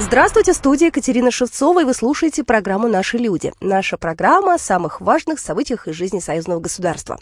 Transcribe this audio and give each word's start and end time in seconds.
Здравствуйте, 0.00 0.54
студия 0.54 0.86
Екатерина 0.86 1.32
Шевцова, 1.32 1.80
и 1.80 1.84
вы 1.84 1.92
слушаете 1.92 2.44
программу 2.44 2.86
«Наши 2.86 3.18
люди». 3.18 3.52
Наша 3.60 3.96
программа 3.96 4.54
о 4.54 4.58
самых 4.58 5.00
важных 5.00 5.40
событиях 5.40 5.88
из 5.88 5.96
жизни 5.96 6.20
союзного 6.20 6.60
государства. 6.60 7.18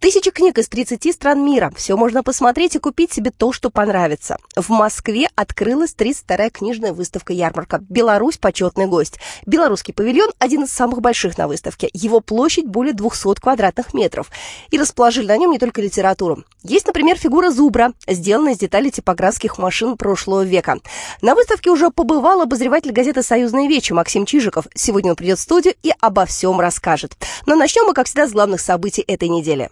Тысячи 0.00 0.30
книг 0.30 0.56
из 0.56 0.66
30 0.68 1.12
стран 1.12 1.44
мира. 1.44 1.70
Все 1.76 1.94
можно 1.94 2.22
посмотреть 2.22 2.74
и 2.74 2.78
купить 2.78 3.12
себе 3.12 3.30
то, 3.30 3.52
что 3.52 3.68
понравится. 3.68 4.38
В 4.56 4.70
Москве 4.70 5.28
открылась 5.34 5.94
32-я 5.94 6.48
книжная 6.48 6.94
выставка-ярмарка. 6.94 7.84
Беларусь– 7.90 8.38
почетный 8.40 8.86
гость. 8.86 9.20
Белорусский 9.44 9.92
павильон– 9.92 10.30
один 10.38 10.64
из 10.64 10.72
самых 10.72 11.02
больших 11.02 11.36
на 11.36 11.46
выставке. 11.46 11.90
Его 11.92 12.20
площадь 12.20 12.66
более 12.66 12.94
200 12.94 13.40
квадратных 13.40 13.92
метров. 13.92 14.30
И 14.70 14.78
расположили 14.78 15.26
на 15.26 15.36
нем 15.36 15.50
не 15.50 15.58
только 15.58 15.82
литературу. 15.82 16.44
Есть, 16.62 16.86
например, 16.86 17.18
фигура 17.18 17.50
зубра, 17.50 17.92
сделанная 18.08 18.54
из 18.54 18.58
деталей 18.58 18.90
типографских 18.90 19.58
машин 19.58 19.98
прошлого 19.98 20.42
века. 20.44 20.78
На 21.20 21.34
выставке 21.34 21.70
уже 21.70 21.90
по 21.90 22.05
побывал 22.06 22.40
обозреватель 22.42 22.92
газеты 22.92 23.22
«Союзная 23.22 23.66
вечи» 23.66 23.92
Максим 23.92 24.26
Чижиков. 24.26 24.66
Сегодня 24.74 25.10
он 25.10 25.16
придет 25.16 25.38
в 25.38 25.42
студию 25.42 25.74
и 25.82 25.90
обо 26.00 26.24
всем 26.24 26.60
расскажет. 26.60 27.16
Но 27.46 27.56
начнем 27.56 27.84
мы, 27.84 27.94
как 27.94 28.06
всегда, 28.06 28.28
с 28.28 28.32
главных 28.32 28.60
событий 28.60 29.02
этой 29.02 29.28
недели. 29.28 29.70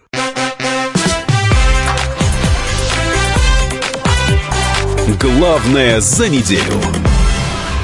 Главное 5.21 6.01
за 6.01 6.27
неделю. 6.27 7.14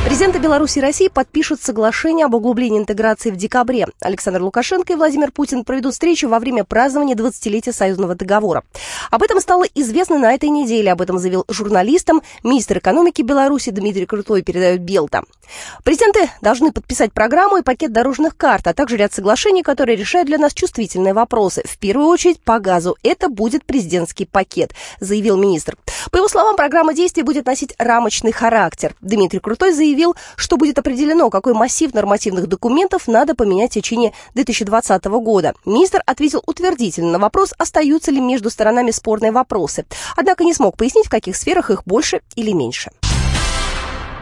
Президенты 0.03 0.39
Беларуси 0.39 0.80
и 0.80 0.81
России 0.81 1.09
подпишут 1.09 1.61
соглашение 1.61 2.25
об 2.25 2.33
углублении 2.33 2.80
интеграции 2.80 3.30
в 3.30 3.35
декабре. 3.35 3.85
Александр 4.02 4.41
Лукашенко 4.41 4.94
и 4.94 4.95
Владимир 4.95 5.31
Путин 5.31 5.63
проведут 5.63 5.94
встречу 5.94 6.27
во 6.27 6.39
время 6.39 6.63
празднования 6.63 7.16
20-летия 7.16 7.71
союзного 7.71 8.16
договора. 8.16 8.63
Об 9.11 9.22
этом 9.22 9.39
стало 9.39 9.63
известно 9.75 10.17
на 10.17 10.33
этой 10.33 10.49
неделе. 10.49 10.91
Об 10.91 11.02
этом 11.02 11.19
заявил 11.19 11.45
журналистам 11.47 12.23
министр 12.44 12.79
экономики 12.79 13.22
Беларуси 13.22 13.69
Дмитрий 13.69 14.07
Крутой, 14.07 14.41
передает 14.41 14.81
Белта. 14.81 15.22
Президенты 15.83 16.31
должны 16.41 16.72
подписать 16.72 17.13
программу 17.13 17.57
и 17.57 17.61
пакет 17.61 17.94
дорожных 17.94 18.35
карт, 18.35 18.66
а 18.67 18.73
также 18.73 18.97
ряд 18.97 19.13
соглашений, 19.13 19.61
которые 19.61 19.95
решают 19.95 20.27
для 20.27 20.39
нас 20.39 20.53
чувствительные 20.53 21.13
вопросы. 21.13 21.61
В 21.66 21.77
первую 21.77 22.07
очередь 22.07 22.39
по 22.41 22.59
газу. 22.59 22.97
Это 23.03 23.29
будет 23.29 23.66
президентский 23.66 24.25
пакет, 24.25 24.73
заявил 24.99 25.38
министр. 25.38 25.77
По 26.09 26.17
его 26.17 26.27
словам, 26.27 26.55
программа 26.55 26.95
действий 26.95 27.22
будет 27.22 27.45
носить 27.45 27.75
рамочный 27.77 28.31
характер. 28.31 28.95
Дмитрий 29.02 29.39
Крутой 29.39 29.73
заявил, 29.73 29.91
заявил, 29.92 30.16
что 30.38 30.58
будет 30.58 30.80
определено, 30.80 31.30
какой 31.30 31.53
массив 31.53 31.94
нормативных 31.94 32.47
документов 32.47 33.08
надо 33.08 33.36
поменять 33.36 33.72
в 33.72 33.73
течение 33.73 34.14
2020 34.36 35.06
года. 35.06 35.53
Министр 35.66 36.02
ответил 36.06 36.42
утвердительно 36.45 37.11
на 37.11 37.20
вопрос, 37.20 37.53
остаются 37.58 38.12
ли 38.12 38.22
между 38.22 38.50
сторонами 38.50 38.92
спорные 38.92 39.31
вопросы. 39.31 39.86
Однако 40.16 40.44
не 40.44 40.53
смог 40.53 40.78
пояснить, 40.78 41.08
в 41.08 41.09
каких 41.09 41.36
сферах 41.36 41.69
их 41.69 41.84
больше 41.86 42.22
или 42.36 42.52
меньше. 42.52 42.92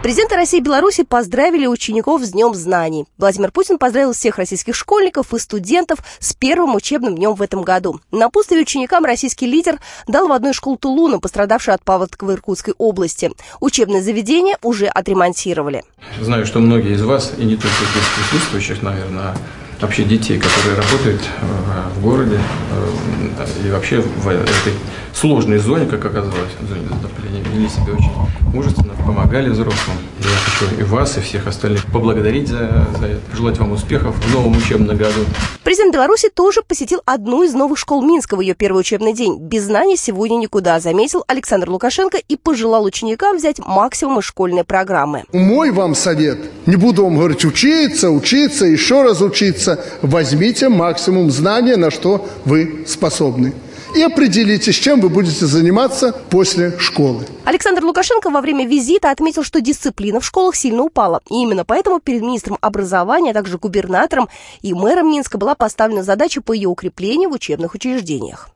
Президенты 0.01 0.35
России 0.35 0.59
и 0.59 0.61
Беларуси 0.61 1.03
поздравили 1.03 1.67
учеников 1.67 2.23
с 2.23 2.31
Днем 2.31 2.55
знаний. 2.55 3.05
Владимир 3.17 3.51
Путин 3.51 3.77
поздравил 3.77 4.13
всех 4.13 4.37
российских 4.37 4.73
школьников 4.73 5.33
и 5.33 5.39
студентов 5.39 5.99
с 6.19 6.33
первым 6.33 6.73
учебным 6.75 7.17
днем 7.17 7.33
в 7.33 7.41
этом 7.41 7.63
году. 7.63 7.99
На 8.09 8.29
пустове 8.29 8.61
ученикам 8.61 9.03
российский 9.03 9.45
лидер 9.45 9.77
дал 10.07 10.29
в 10.29 10.31
одной 10.31 10.53
школу 10.53 10.77
Тулуна, 10.77 11.19
пострадавшей 11.19 11.73
от 11.73 11.83
паводка 11.83 12.23
в 12.23 12.31
Иркутской 12.31 12.75
области. 12.77 13.29
Учебное 13.59 14.01
заведение 14.01 14.57
уже 14.61 14.87
отремонтировали. 14.87 15.83
Знаю, 16.21 16.45
что 16.45 16.59
многие 16.59 16.93
из 16.93 17.01
вас, 17.01 17.33
и 17.37 17.43
не 17.43 17.57
только 17.57 17.67
здесь 17.67 18.07
присутствующих, 18.15 18.81
наверное, 18.81 19.23
а 19.23 19.35
вообще 19.81 20.03
детей, 20.03 20.37
которые 20.37 20.75
работают 20.75 21.21
э, 21.41 21.97
в 21.97 22.01
городе 22.01 22.39
э, 22.71 23.67
и 23.67 23.71
вообще 23.71 24.01
в 24.01 24.27
этой 24.27 24.73
сложной 25.13 25.57
зоне, 25.57 25.85
как 25.85 26.05
оказалось, 26.05 26.51
в 26.59 26.67
зоне 26.67 26.87
затопления, 26.89 27.43
вели 27.53 27.69
себя 27.69 27.93
очень 27.93 28.11
мужественно, 28.53 28.93
помогали 29.05 29.49
взрослым. 29.49 29.97
Я 30.19 30.29
хочу 30.43 30.79
и 30.79 30.83
вас, 30.83 31.17
и 31.17 31.21
всех 31.21 31.47
остальных 31.47 31.85
поблагодарить 31.85 32.47
за, 32.47 32.87
за 32.99 33.07
это, 33.07 33.35
желать 33.35 33.57
вам 33.57 33.71
успехов 33.71 34.15
в 34.15 34.33
новом 34.33 34.57
учебном 34.57 34.97
году. 34.97 35.25
Президент 35.69 35.93
Беларуси 35.93 36.29
тоже 36.29 36.63
посетил 36.63 37.03
одну 37.05 37.43
из 37.43 37.53
новых 37.53 37.77
школ 37.77 38.01
Минска 38.01 38.35
в 38.35 38.41
ее 38.41 38.55
первый 38.55 38.79
учебный 38.79 39.13
день. 39.13 39.37
Без 39.37 39.65
знаний 39.65 39.97
сегодня 39.97 40.37
никуда, 40.37 40.79
заметил 40.79 41.23
Александр 41.27 41.69
Лукашенко 41.69 42.17
и 42.17 42.37
пожелал 42.37 42.85
ученикам 42.85 43.37
взять 43.37 43.59
максимум 43.59 44.17
из 44.17 44.25
школьной 44.25 44.63
программы. 44.63 45.25
Мой 45.31 45.69
вам 45.69 45.93
совет, 45.93 46.39
не 46.65 46.75
буду 46.75 47.03
вам 47.03 47.17
говорить 47.17 47.45
учиться, 47.45 48.09
учиться, 48.09 48.65
еще 48.65 49.03
раз 49.03 49.21
учиться, 49.21 49.85
возьмите 50.01 50.69
максимум 50.69 51.29
знания, 51.29 51.77
на 51.77 51.91
что 51.91 52.27
вы 52.45 52.85
способны 52.87 53.53
и 53.95 54.01
определитесь, 54.01 54.75
чем 54.75 55.01
вы 55.01 55.09
будете 55.09 55.45
заниматься 55.45 56.13
после 56.29 56.77
школы. 56.79 57.25
Александр 57.45 57.83
Лукашенко 57.83 58.29
во 58.29 58.41
время 58.41 58.67
визита 58.67 59.11
отметил, 59.11 59.43
что 59.43 59.61
дисциплина 59.61 60.19
в 60.19 60.25
школах 60.25 60.55
сильно 60.55 60.83
упала. 60.83 61.21
И 61.29 61.35
именно 61.35 61.65
поэтому 61.65 61.99
перед 61.99 62.21
министром 62.21 62.57
образования, 62.61 63.31
а 63.31 63.33
также 63.33 63.57
губернатором 63.57 64.29
и 64.61 64.73
мэром 64.73 65.09
Минска 65.11 65.37
была 65.37 65.55
поставлена 65.55 66.03
задача 66.03 66.41
по 66.41 66.53
ее 66.53 66.69
укреплению 66.69 67.29
в 67.29 67.33
учебных 67.33 67.73
учреждениях. 67.73 68.49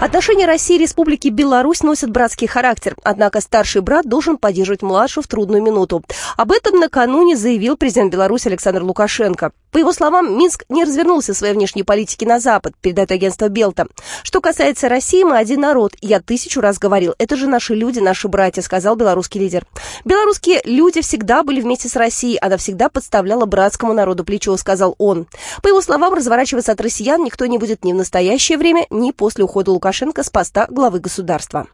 Отношения 0.00 0.46
России 0.46 0.76
и 0.76 0.78
Республики 0.78 1.28
Беларусь 1.28 1.82
носят 1.82 2.08
братский 2.08 2.46
характер, 2.46 2.96
однако 3.02 3.42
старший 3.42 3.82
брат 3.82 4.06
должен 4.06 4.38
поддерживать 4.38 4.80
младшего 4.80 5.22
в 5.22 5.26
трудную 5.26 5.62
минуту. 5.62 6.02
Об 6.38 6.52
этом 6.52 6.80
накануне 6.80 7.36
заявил 7.36 7.76
президент 7.76 8.10
Беларуси 8.10 8.48
Александр 8.48 8.82
Лукашенко. 8.82 9.52
По 9.70 9.78
его 9.78 9.92
словам, 9.92 10.36
Минск 10.38 10.64
не 10.70 10.84
развернулся 10.84 11.34
своей 11.34 11.52
внешней 11.52 11.82
политике 11.82 12.26
на 12.26 12.40
Запад, 12.40 12.72
передает 12.80 13.12
агентство 13.12 13.48
Белта. 13.48 13.88
Что 14.22 14.40
касается 14.40 14.88
России, 14.88 15.22
мы 15.22 15.36
один 15.36 15.60
народ. 15.60 15.92
Я 16.00 16.20
тысячу 16.20 16.62
раз 16.62 16.78
говорил, 16.78 17.14
это 17.18 17.36
же 17.36 17.46
наши 17.46 17.74
люди, 17.74 17.98
наши 17.98 18.26
братья, 18.26 18.62
сказал 18.62 18.96
белорусский 18.96 19.38
лидер. 19.38 19.66
Белорусские 20.06 20.62
люди 20.64 21.02
всегда 21.02 21.42
были 21.42 21.60
вместе 21.60 21.90
с 21.90 21.94
Россией, 21.94 22.38
она 22.38 22.56
всегда 22.56 22.88
подставляла 22.88 23.44
братскому 23.44 23.92
народу 23.92 24.24
плечо, 24.24 24.56
сказал 24.56 24.94
он. 24.96 25.26
По 25.62 25.68
его 25.68 25.82
словам, 25.82 26.14
разворачиваться 26.14 26.72
от 26.72 26.80
россиян 26.80 27.22
никто 27.22 27.44
не 27.44 27.58
будет 27.58 27.84
ни 27.84 27.92
в 27.92 27.96
настоящее 27.96 28.56
время, 28.56 28.86
ни 28.88 29.12
после 29.12 29.44
ухода 29.44 29.70
Лукашенко 29.70 29.89
Лукашенко 29.90 30.22
с 30.22 30.30
поста 30.30 30.68
главы 30.70 31.00
государства. 31.00 31.66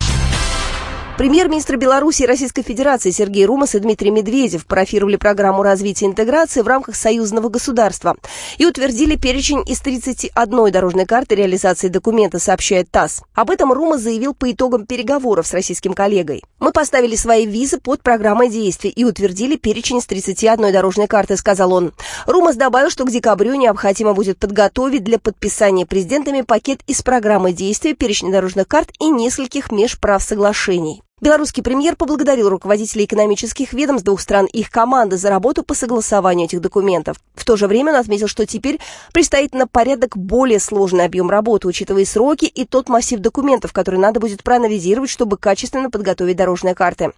Премьер-министр 1.17 1.79
Беларуси 1.79 2.25
и 2.25 2.27
Российской 2.27 2.61
Федерации 2.61 3.11
Сергей 3.11 3.47
Румас 3.47 3.75
и 3.75 3.79
Дмитрий 3.79 4.11
Медведев 4.11 4.67
профировали 4.67 5.17
программу 5.17 5.63
развития 5.63 6.05
интеграции 6.05 6.61
в 6.61 6.69
рамках 6.69 6.95
союзного 6.95 7.49
государства 7.49 8.17
и 8.59 8.67
утвердили 8.67 9.17
перечень 9.17 9.63
из 9.67 9.81
31 9.81 10.71
дорожной 10.71 11.07
карты 11.07 11.35
реализации 11.35 11.89
документа, 11.89 12.39
сообщает 12.39 12.91
ТАСС. 12.91 13.23
Об 13.35 13.51
этом 13.51 13.73
Румас 13.73 14.03
заявил 14.03 14.35
по 14.35 14.53
итогам 14.53 14.85
переговоров 14.85 15.47
с 15.47 15.55
российским 15.55 15.95
коллегой. 15.95 16.45
«Мы 16.59 16.71
поставили 16.71 17.17
свои 17.17 17.47
визы 17.47 17.81
под 17.81 18.03
программой 18.03 18.51
действий 18.51 18.91
и 18.91 19.05
утвердили 19.05 19.57
перечень 19.57 20.01
из 20.01 20.07
31 20.07 20.71
дорожной 20.71 21.07
карты», 21.07 21.39
сказал 21.39 21.73
он. 21.73 21.95
Румас 22.27 22.57
добавил, 22.57 22.91
что 22.91 23.07
к 23.07 23.11
декабрю 23.11 23.55
необходимо 23.55 24.13
будет 24.13 24.39
подготовить 24.39 25.05
для 25.05 25.19
подписания 25.19 25.87
президентами 25.87 26.43
пакет 26.43 26.81
из 26.87 27.01
программы 27.01 27.53
действий, 27.53 27.95
перечня 27.95 28.31
дорожных 28.31 28.69
карт 28.69 28.91
и 29.01 29.09
нескольких 29.09 29.73
межправ 29.73 30.23
соглашений. 30.23 31.01
Белорусский 31.23 31.63
премьер 31.63 31.97
поблагодарил 31.97 32.51
руководителей 32.51 33.07
экономических 33.07 33.73
ведомств 33.73 34.05
двух 34.05 34.21
стран 34.21 34.45
и 34.53 34.61
их 34.61 34.71
команды 34.71 35.17
за 35.17 35.31
работу 35.31 35.63
по 35.63 35.73
согласованию 35.73 36.45
этих 36.45 36.61
документов. 36.61 37.17
В 37.35 37.47
то 37.47 37.57
же 37.57 37.69
время 37.69 37.93
он 37.93 38.01
отметил, 38.01 38.29
что 38.29 38.45
теперь 38.45 38.81
предстоит 39.15 39.55
на 39.55 39.67
порядок 39.67 40.15
более 40.15 40.61
сложный 40.61 41.07
объем 41.07 41.31
работы, 41.31 41.69
учитывая 41.69 42.05
сроки 42.05 42.45
и 42.45 42.67
тот 42.67 42.91
массив 42.91 43.19
документов, 43.19 43.73
который 43.73 43.99
надо 43.99 44.21
будет 44.21 44.43
проанализировать, 44.43 45.09
чтобы 45.09 45.39
качественно 45.39 45.91
подготовить 45.91 46.37
дорожные 46.37 46.75
карты. 46.75 47.13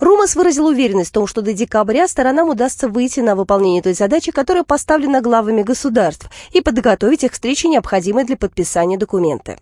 Румас 0.00 0.34
выразил 0.34 0.68
уверенность 0.68 1.10
в 1.10 1.12
том, 1.12 1.26
что 1.26 1.42
до 1.42 1.52
декабря 1.52 2.08
сторонам 2.08 2.48
удастся 2.48 2.88
выйти 2.88 3.20
на 3.20 3.36
выполнение 3.36 3.82
той 3.82 3.92
задачи, 3.92 4.32
которая 4.32 4.64
поставлена 4.64 5.20
главами 5.20 5.62
государств, 5.62 6.30
и 6.52 6.62
подготовить 6.62 7.22
их 7.22 7.32
к 7.32 7.34
встрече, 7.34 7.68
необходимой 7.68 8.24
для 8.24 8.38
подписания 8.38 8.96
документа. 8.96 9.58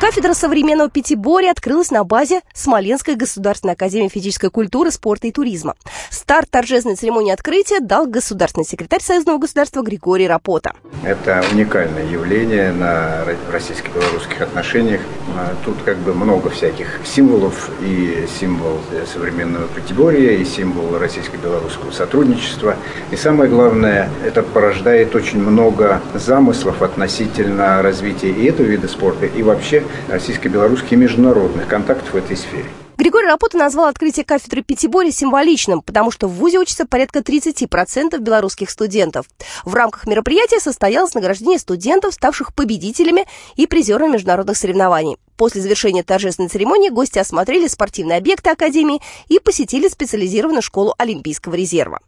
Кафедра 0.00 0.32
современного 0.32 0.88
пятиборья 0.88 1.50
открылась 1.50 1.90
на 1.90 2.04
базе 2.04 2.40
Смоленской 2.54 3.16
государственной 3.16 3.74
академии 3.74 4.08
физической 4.08 4.48
культуры, 4.48 4.90
спорта 4.90 5.26
и 5.26 5.30
туризма. 5.30 5.74
Старт 6.08 6.48
торжественной 6.50 6.96
церемонии 6.96 7.34
открытия 7.34 7.80
дал 7.80 8.06
государственный 8.06 8.64
секретарь 8.64 9.02
Союзного 9.02 9.36
государства 9.36 9.82
Григорий 9.82 10.26
Рапота. 10.26 10.72
Это 11.04 11.44
уникальное 11.52 12.06
явление 12.06 12.72
на 12.72 13.26
российско-белорусских 13.52 14.40
отношениях. 14.40 15.02
А, 15.36 15.54
тут 15.66 15.76
как 15.84 15.98
бы 15.98 16.14
много 16.14 16.48
всяких 16.48 17.00
символов, 17.04 17.70
и 17.82 18.26
символ 18.40 18.78
современного 19.12 19.68
пятиборья, 19.68 20.30
и 20.30 20.44
символ 20.46 20.98
российско-белорусского 20.98 21.90
сотрудничества. 21.90 22.76
И 23.10 23.16
самое 23.16 23.50
главное, 23.50 24.08
это 24.24 24.42
порождает 24.42 25.14
очень 25.14 25.42
много 25.42 26.00
замыслов 26.14 26.80
относительно 26.80 27.82
развития 27.82 28.30
и 28.30 28.46
этого 28.46 28.66
вида 28.66 28.88
спорта, 28.88 29.26
и 29.26 29.42
вообще 29.42 29.84
российско-белорусских 30.08 30.92
и 30.92 30.96
международных 30.96 31.66
контактов 31.68 32.12
в 32.12 32.16
этой 32.16 32.36
сфере. 32.36 32.66
Григорий 33.00 33.28
Рапота 33.28 33.56
назвал 33.56 33.86
открытие 33.86 34.26
кафедры 34.26 34.62
Пятиборья 34.62 35.10
символичным, 35.10 35.80
потому 35.80 36.10
что 36.10 36.28
в 36.28 36.32
ВУЗе 36.32 36.58
учатся 36.58 36.84
порядка 36.84 37.20
30% 37.20 38.18
белорусских 38.18 38.68
студентов. 38.68 39.24
В 39.64 39.74
рамках 39.74 40.06
мероприятия 40.06 40.60
состоялось 40.60 41.14
награждение 41.14 41.58
студентов, 41.58 42.12
ставших 42.12 42.54
победителями 42.54 43.24
и 43.56 43.66
призерами 43.66 44.12
международных 44.12 44.58
соревнований. 44.58 45.16
После 45.38 45.62
завершения 45.62 46.02
торжественной 46.02 46.50
церемонии 46.50 46.90
гости 46.90 47.18
осмотрели 47.18 47.68
спортивные 47.68 48.18
объекты 48.18 48.50
Академии 48.50 49.00
и 49.28 49.38
посетили 49.38 49.88
специализированную 49.88 50.60
школу 50.60 50.94
Олимпийского 50.98 51.54
резерва. 51.54 52.00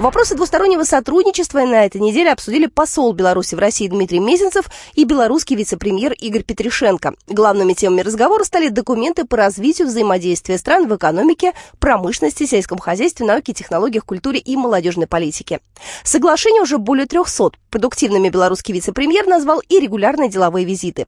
Вопросы 0.00 0.34
двустороннего 0.34 0.82
сотрудничества 0.82 1.60
на 1.60 1.86
этой 1.86 2.00
неделе 2.00 2.32
обсудили 2.32 2.66
посол 2.66 3.12
Беларуси 3.12 3.54
в 3.54 3.60
России 3.60 3.86
Дмитрий 3.86 4.18
Мезенцев 4.18 4.68
и 4.94 5.04
белорусский 5.04 5.54
вице-премьер 5.54 6.12
Игорь 6.14 6.42
Петришенко. 6.42 7.14
Главными 7.28 7.74
темами 7.74 8.00
разговора 8.00 8.42
стали 8.42 8.70
документы 8.70 9.24
по 9.24 9.36
развитию 9.36 9.86
взаимодействия 9.86 10.58
стран 10.58 10.88
в 10.88 10.96
экономике, 10.96 11.52
промышленности, 11.78 12.44
сельском 12.44 12.78
хозяйстве, 12.78 13.24
науке, 13.24 13.52
технологиях, 13.52 14.04
культуре 14.04 14.40
и 14.40 14.56
молодежной 14.56 15.06
политике. 15.06 15.60
Соглашение 16.02 16.62
уже 16.62 16.78
более 16.78 17.06
300. 17.06 17.52
Продуктивными 17.70 18.30
белорусский 18.30 18.74
вице-премьер 18.74 19.26
назвал 19.26 19.60
и 19.60 19.78
регулярные 19.78 20.28
деловые 20.28 20.66
визиты. 20.66 21.06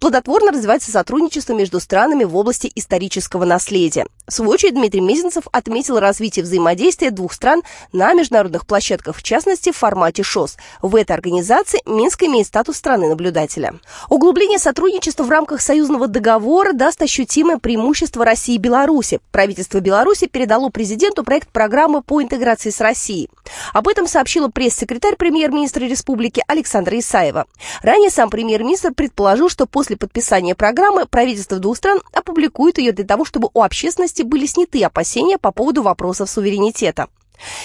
Плодотворно 0.00 0.52
развивается 0.52 0.92
сотрудничество 0.92 1.54
между 1.54 1.80
странами 1.80 2.22
в 2.22 2.36
области 2.36 2.70
исторического 2.76 3.44
наследия. 3.44 4.06
В 4.28 4.32
свою 4.32 4.52
очередь 4.52 4.74
Дмитрий 4.74 5.00
Мезенцев 5.00 5.44
отметил 5.50 5.98
развитие 5.98 6.44
взаимодействия 6.44 7.10
двух 7.10 7.32
стран 7.32 7.62
на 7.92 8.14
международных 8.28 8.66
площадках, 8.66 9.16
в 9.16 9.22
частности 9.22 9.72
в 9.72 9.76
формате 9.76 10.22
ШОС. 10.22 10.56
В 10.82 10.94
этой 10.96 11.12
организации 11.12 11.80
Минск 11.86 12.22
имеет 12.22 12.46
статус 12.46 12.76
страны-наблюдателя. 12.76 13.74
Углубление 14.08 14.58
сотрудничества 14.58 15.24
в 15.24 15.30
рамках 15.30 15.60
союзного 15.60 16.06
договора 16.08 16.72
даст 16.72 17.00
ощутимое 17.02 17.58
преимущество 17.58 18.24
России 18.24 18.56
и 18.56 18.58
Беларуси. 18.58 19.20
Правительство 19.32 19.80
Беларуси 19.80 20.26
передало 20.26 20.68
президенту 20.68 21.24
проект 21.24 21.48
программы 21.48 22.02
по 22.02 22.22
интеграции 22.22 22.70
с 22.70 22.80
Россией. 22.80 23.30
Об 23.72 23.88
этом 23.88 24.06
сообщила 24.06 24.48
пресс-секретарь 24.48 25.16
премьер-министра 25.16 25.84
республики 25.84 26.44
Александра 26.46 26.98
Исаева. 26.98 27.46
Ранее 27.82 28.10
сам 28.10 28.30
премьер-министр 28.30 28.92
предположил, 28.92 29.48
что 29.48 29.66
после 29.66 29.96
подписания 29.96 30.54
программы 30.54 31.06
правительство 31.06 31.58
двух 31.58 31.76
стран 31.76 32.00
опубликует 32.12 32.78
ее 32.78 32.92
для 32.92 33.04
того, 33.04 33.24
чтобы 33.24 33.48
у 33.54 33.62
общественности 33.62 34.22
были 34.22 34.46
сняты 34.46 34.82
опасения 34.84 35.38
по 35.38 35.52
поводу 35.52 35.82
вопросов 35.82 36.30
суверенитета. 36.30 37.08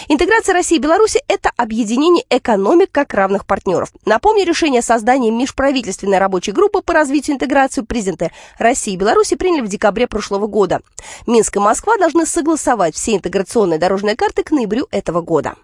Интеграция 0.07 0.53
России 0.53 0.77
и 0.77 0.79
Беларуси– 0.79 1.21
это 1.27 1.51
объединение 1.57 2.25
экономик 2.29 2.89
как 2.91 3.13
равных 3.13 3.45
партнеров. 3.45 3.91
Напомню, 4.05 4.45
решение 4.45 4.79
о 4.79 4.83
создании 4.83 5.31
межправительственной 5.31 6.19
рабочей 6.19 6.51
группы 6.51 6.81
по 6.81 6.93
развитию 6.93 7.35
интеграции 7.35 7.81
президенты 7.81 8.31
России 8.57 8.93
и 8.93 8.97
Беларуси 8.97 9.35
приняли 9.35 9.61
в 9.61 9.67
декабре 9.67 10.07
прошлого 10.07 10.47
года. 10.47 10.81
Минск 11.27 11.55
и 11.55 11.59
Москва 11.59 11.97
должны 11.97 12.25
согласовать 12.25 12.95
все 12.95 13.15
интеграционные 13.15 13.79
дорожные 13.79 14.15
карты 14.15 14.43
к 14.43 14.51
ноябрю 14.51 14.87
этого 14.91 15.21
года. 15.21 15.55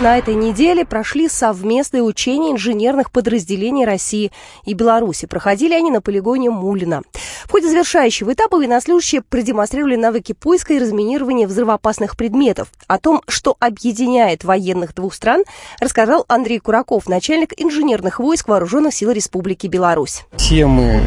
На 0.00 0.16
этой 0.16 0.36
неделе 0.36 0.84
прошли 0.84 1.28
совместные 1.28 2.04
учения 2.04 2.52
инженерных 2.52 3.10
подразделений 3.10 3.84
России 3.84 4.30
и 4.64 4.72
Беларуси. 4.72 5.26
Проходили 5.26 5.74
они 5.74 5.90
на 5.90 6.00
полигоне 6.00 6.50
Мулина. 6.50 7.02
В 7.46 7.50
ходе 7.50 7.68
завершающего 7.68 8.32
этапа 8.32 8.58
военнослужащие 8.58 9.22
продемонстрировали 9.22 9.96
навыки 9.96 10.34
поиска 10.34 10.74
и 10.74 10.78
разминирования 10.78 11.48
взрывоопасных 11.48 12.16
предметов. 12.16 12.68
О 12.86 12.98
том, 12.98 13.22
что 13.26 13.56
объединяет 13.58 14.44
военных 14.44 14.94
двух 14.94 15.14
стран, 15.14 15.42
рассказал 15.80 16.24
Андрей 16.28 16.60
Кураков, 16.60 17.08
начальник 17.08 17.52
инженерных 17.56 18.20
войск 18.20 18.46
Вооруженных 18.46 18.94
сил 18.94 19.10
Республики 19.10 19.66
Беларусь. 19.66 20.26
Все 20.36 20.66
мы 20.66 21.02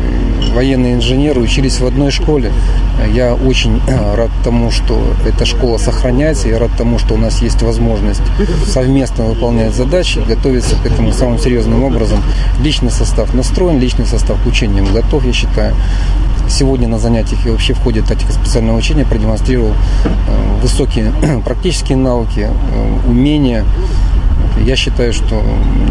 военные 0.54 0.96
инженеры 0.96 1.42
учились 1.42 1.80
в 1.80 1.86
одной 1.86 2.12
школе. 2.12 2.52
Я 3.14 3.34
очень 3.34 3.82
э, 3.88 4.16
рад 4.16 4.30
тому, 4.44 4.72
что 4.72 5.02
эта 5.26 5.46
школа 5.46 5.78
сохраняется. 5.78 6.48
Я 6.48 6.60
рад 6.60 6.72
тому, 6.78 7.00
что 7.00 7.16
у 7.16 7.18
нас 7.18 7.42
есть 7.42 7.62
возможность 7.62 8.22
совместно 8.68 9.26
выполнять 9.26 9.74
задачи, 9.74 10.20
готовиться 10.20 10.76
к 10.76 10.86
этому 10.86 11.12
самым 11.12 11.40
серьезным 11.40 11.84
образом. 11.84 12.22
Личный 12.62 12.92
состав 12.92 13.34
настроен, 13.34 13.80
личный 13.80 14.06
состав 14.06 14.42
к 14.42 14.46
учениям 14.46 14.92
готов, 14.94 15.26
я 15.26 15.34
считаю. 15.34 15.76
Сегодня 16.50 16.88
на 16.90 17.00
занятиях 17.00 17.46
и 17.46 17.50
вообще 17.50 17.74
в 17.74 17.80
ходе 17.80 18.02
тактико 18.02 18.34
специального 18.34 18.78
учения 18.78 19.06
продемонстрировал 19.06 19.72
э, 19.72 20.62
высокие 20.62 21.14
практические 21.46 21.98
навыки, 21.98 22.50
э, 22.50 23.10
умения, 23.10 23.66
я 24.66 24.76
считаю, 24.76 25.14
что 25.14 25.42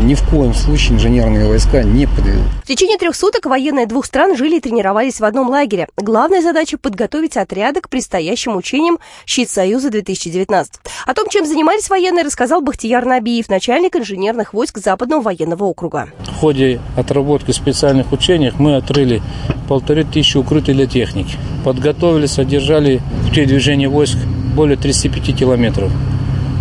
ни 0.02 0.14
в 0.14 0.22
коем 0.22 0.54
случае 0.54 0.94
инженерные 0.94 1.46
войска 1.46 1.82
не 1.82 2.06
подведут. 2.06 2.42
В 2.64 2.66
течение 2.66 2.98
трех 2.98 3.16
суток 3.16 3.46
военные 3.46 3.86
двух 3.86 4.06
стран 4.06 4.36
жили 4.36 4.56
и 4.56 4.60
тренировались 4.60 5.20
в 5.20 5.24
одном 5.24 5.50
лагере. 5.50 5.88
Главная 5.96 6.40
задача– 6.40 6.78
подготовить 6.80 7.36
отряды 7.36 7.80
к 7.80 7.88
предстоящим 7.88 8.56
учениям 8.56 8.98
«Щит 9.26 9.50
Союза-2019». 9.50 10.66
О 11.06 11.14
том, 11.14 11.28
чем 11.28 11.46
занимались 11.46 11.90
военные, 11.90 12.24
рассказал 12.24 12.60
Бахтияр 12.60 13.04
Набиев, 13.04 13.48
начальник 13.48 13.96
инженерных 13.96 14.52
войск 14.54 14.78
Западного 14.78 15.22
военного 15.22 15.64
округа. 15.64 16.08
В 16.20 16.36
ходе 16.36 16.80
отработки 16.96 17.50
специальных 17.50 18.12
учений 18.12 18.52
мы 18.58 18.76
отрыли 18.76 19.22
полторы 19.68 20.04
тысячи 20.04 20.36
укрытий 20.36 20.74
для 20.74 20.86
техники. 20.86 21.36
Подготовили, 21.64 22.26
содержали 22.26 23.00
пути 23.26 23.44
движения 23.44 23.88
войск 23.88 24.16
более 24.54 24.76
35 24.76 25.36
километров. 25.36 25.90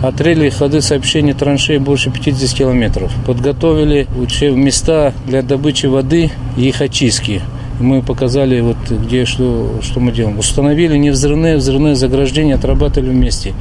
Отрыли 0.01 0.49
ходы 0.49 0.81
сообщения 0.81 1.33
траншей 1.33 1.77
больше 1.77 2.09
50 2.09 2.57
километров. 2.57 3.11
Подготовили 3.25 4.07
места 4.55 5.13
для 5.25 5.41
добычи 5.41 5.87
воды 5.87 6.31
и 6.55 6.69
их 6.69 6.81
очистки. 6.81 7.41
Мы 7.81 8.01
показали, 8.01 8.61
вот 8.61 8.77
где 8.89 9.25
что, 9.25 9.79
что 9.81 9.99
мы 9.99 10.11
делаем. 10.13 10.39
Установили 10.39 10.97
невзрывные, 10.97 11.57
взрывные 11.57 11.95
заграждения, 11.95 12.55
отрабатывали 12.55 13.09
вместе. 13.09 13.53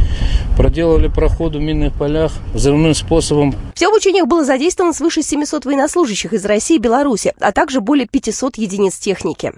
Проделали 0.56 1.08
проходы 1.08 1.58
в 1.58 1.62
минных 1.62 1.93
полях 1.94 2.32
взрывным 2.55 2.94
способом. 2.94 3.55
Всего 3.75 3.93
в 3.93 3.96
учениях 3.96 4.26
было 4.26 4.44
задействовано 4.44 4.93
свыше 4.93 5.23
700 5.23 5.64
военнослужащих 5.64 6.32
из 6.32 6.44
России 6.44 6.76
и 6.76 6.81
Беларуси, 6.81 7.32
а 7.41 7.50
также 7.52 7.81
более 7.81 8.06
500 8.06 8.58
единиц 8.58 8.96
техники. 8.99 9.52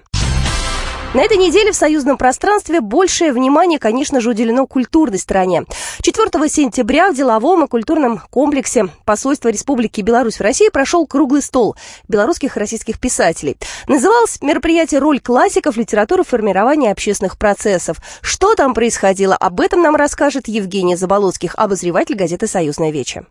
На 1.13 1.23
этой 1.23 1.39
неделе 1.39 1.73
в 1.73 1.77
союзном 1.77 2.17
пространстве 2.17 2.81
большее 2.81 3.33
внимание, 3.33 3.81
конечно 3.81 4.21
же, 4.21 4.31
уделено 4.31 4.69
культурной 4.69 5.19
стороне. 5.19 5.65
4 6.03 6.49
сентября 6.49 7.11
в 7.11 7.17
деловом 7.17 7.65
и 7.65 7.67
культурном 7.67 8.23
комплексе 8.31 8.87
посольства 9.05 9.49
Республики 9.49 10.03
Беларусь 10.03 10.37
в 10.37 10.41
России 10.41 10.69
прошел 10.69 11.09
круглый 11.09 11.43
стол 11.43 11.75
белорусских 12.07 12.57
и 12.57 12.61
российских 12.61 13.01
писателей. 13.01 13.57
Называлось 13.89 14.41
мероприятие 14.41 15.01
«Роль 15.01 15.19
классиков 15.19 15.77
литературы 15.77 16.23
в 16.23 16.29
формировании 16.29 16.93
общественных 16.93 17.39
процессов». 17.39 17.97
Что 18.21 18.55
там 18.55 18.73
происходило, 18.73 19.35
об 19.35 19.61
этом 19.61 19.83
нам 19.83 19.97
расскажет 19.97 20.47
Евгений 20.47 20.95
Заболоцких, 20.95 21.57
обозреватель 21.57 22.15
газеты 22.15 22.47
«Союзная 22.47 22.93
вече». 22.93 23.25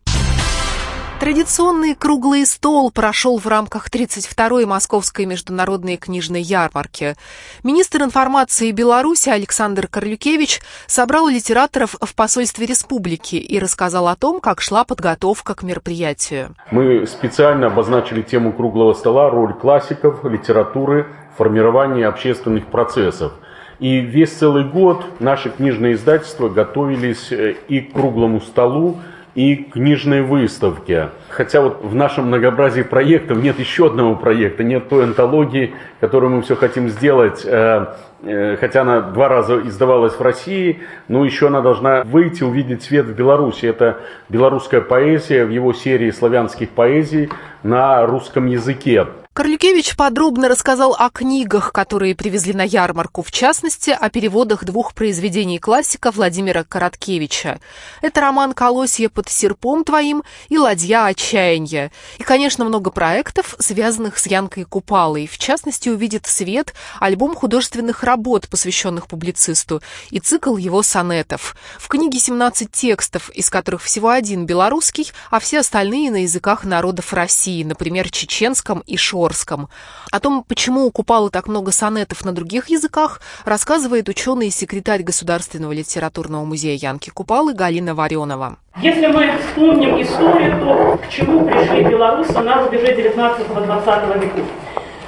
Традиционный 1.20 1.96
круглый 1.96 2.46
стол 2.46 2.92
прошел 2.92 3.38
в 3.38 3.46
рамках 3.46 3.90
32-й 3.90 4.66
Московской 4.66 5.26
международной 5.26 5.98
книжной 5.98 6.42
ярмарки. 6.42 7.16
Министр 7.62 8.04
информации 8.04 8.72
Беларуси 8.72 9.28
Александр 9.28 9.88
Карлюкевич 9.88 10.62
собрал 10.88 11.28
литераторов 11.28 11.98
в 12.00 12.16
посольстве 12.16 12.68
республики 12.68 13.36
и 13.36 13.60
рассказал 13.60 14.08
о 14.08 14.16
том, 14.16 14.40
как 14.40 14.62
шла 14.62 14.86
подготовка 14.86 15.56
к 15.56 15.64
мероприятию. 15.64 16.56
Мы 16.72 17.06
специально 17.06 17.68
обозначили 17.68 18.22
тему 18.22 18.54
круглого 18.54 18.94
стола 18.94 19.30
«Роль 19.30 19.54
классиков 19.54 20.24
литературы 20.24 21.06
в 21.34 21.38
формировании 21.40 22.06
общественных 22.06 22.68
процессов». 22.68 23.34
И 23.80 24.00
весь 24.00 24.32
целый 24.32 24.64
год 24.64 25.06
наши 25.20 25.50
книжные 25.50 25.96
издательства 25.96 26.48
готовились 26.48 27.32
э, 27.32 27.56
и 27.68 27.82
к 27.82 27.94
круглому 27.94 28.42
столу, 28.42 28.98
и 29.40 29.56
книжной 29.56 30.22
выставке. 30.22 31.12
Хотя 31.30 31.62
вот 31.62 31.82
в 31.82 31.96
нашем 31.96 32.26
многообразии 32.26 32.82
проектов 32.82 33.38
нет 33.38 33.58
еще 33.58 33.88
одного 33.88 34.16
проекта, 34.16 34.66
нет 34.66 34.90
той 34.90 35.06
антологии, 35.06 35.74
которую 36.02 36.36
мы 36.36 36.42
все 36.42 36.58
хотим 36.58 36.90
сделать, 36.90 37.46
э, 37.46 37.86
э, 38.24 38.58
хотя 38.60 38.82
она 38.82 39.00
два 39.00 39.30
раза 39.30 39.62
издавалась 39.62 40.16
в 40.16 40.22
России, 40.22 40.82
но 41.08 41.24
еще 41.24 41.48
она 41.48 41.62
должна 41.62 42.04
выйти, 42.04 42.44
увидеть 42.44 42.84
свет 42.84 43.06
в 43.06 43.16
Беларуси. 43.16 43.66
Это 43.66 44.00
белорусская 44.28 44.82
поэзия 44.82 45.46
в 45.46 45.52
его 45.52 45.72
серии 45.72 46.12
славянских 46.12 46.72
поэзий 46.72 47.30
на 47.64 48.06
русском 48.06 48.46
языке. 48.46 49.08
Карлюкевич 49.40 49.96
подробно 49.96 50.50
рассказал 50.50 50.94
о 51.00 51.10
книгах, 51.10 51.72
которые 51.72 52.14
привезли 52.14 52.52
на 52.52 52.64
ярмарку, 52.64 53.24
в 53.24 53.32
частности, 53.32 53.90
о 53.90 54.10
переводах 54.10 54.66
двух 54.66 54.94
произведений 54.94 55.60
классика 55.60 56.12
Владимира 56.12 56.66
Короткевича. 56.66 57.62
Это 58.02 58.20
роман 58.20 58.52
«Колосье 58.52 59.08
под 59.08 59.30
серпом 59.30 59.86
твоим» 59.86 60.24
и 60.50 60.58
«Ладья 60.58 61.06
отчаяния». 61.06 61.90
И, 62.18 62.24
конечно, 62.24 62.66
много 62.66 62.92
проектов, 62.92 63.56
связанных 63.60 64.20
с 64.20 64.26
Янкой 64.26 64.66
Купалой. 64.66 65.26
В 65.26 65.38
частности, 65.38 65.88
увидит 65.88 66.28
свет 66.28 66.74
альбом 67.00 67.34
художественных 67.34 68.04
работ, 68.04 68.50
посвященных 68.50 69.08
публицисту, 69.08 69.82
и 70.10 70.20
цикл 70.20 70.58
его 70.58 70.84
сонетов. 70.84 71.56
В 71.78 71.88
книге 71.88 72.20
17 72.20 72.70
текстов, 72.74 73.30
из 73.30 73.50
которых 73.50 73.84
всего 73.84 74.10
один 74.10 74.46
белорусский, 74.46 75.14
а 75.32 75.40
все 75.40 75.60
остальные 75.60 76.12
на 76.12 76.24
языках 76.24 76.66
народов 76.66 77.14
России, 77.14 77.64
например, 77.64 78.10
чеченском 78.10 78.84
и 78.86 78.98
шор 78.98 79.29
Угорском. 79.30 79.70
О 80.12 80.20
том, 80.20 80.44
почему 80.48 80.86
у 80.86 80.92
Купалы 80.92 81.30
так 81.30 81.48
много 81.48 81.72
сонетов 81.72 82.26
на 82.26 82.32
других 82.34 82.70
языках, 82.70 83.22
рассказывает 83.46 84.10
ученый 84.10 84.48
и 84.48 84.52
секретарь 84.52 85.04
Государственного 85.04 85.72
литературного 85.72 86.44
музея 86.46 86.76
Янки 86.76 87.12
Купалы 87.12 87.54
Галина 87.54 87.94
Варенова. 87.94 88.58
Если 88.82 89.08
мы 89.08 89.32
вспомним 89.38 90.02
историю, 90.02 90.60
то 90.60 90.98
к 90.98 91.10
чему 91.12 91.46
пришли 91.46 91.84
белорусы 91.84 92.40
на 92.40 92.64
рубеже 92.64 92.88
19-20 92.88 94.20
веков? 94.20 94.46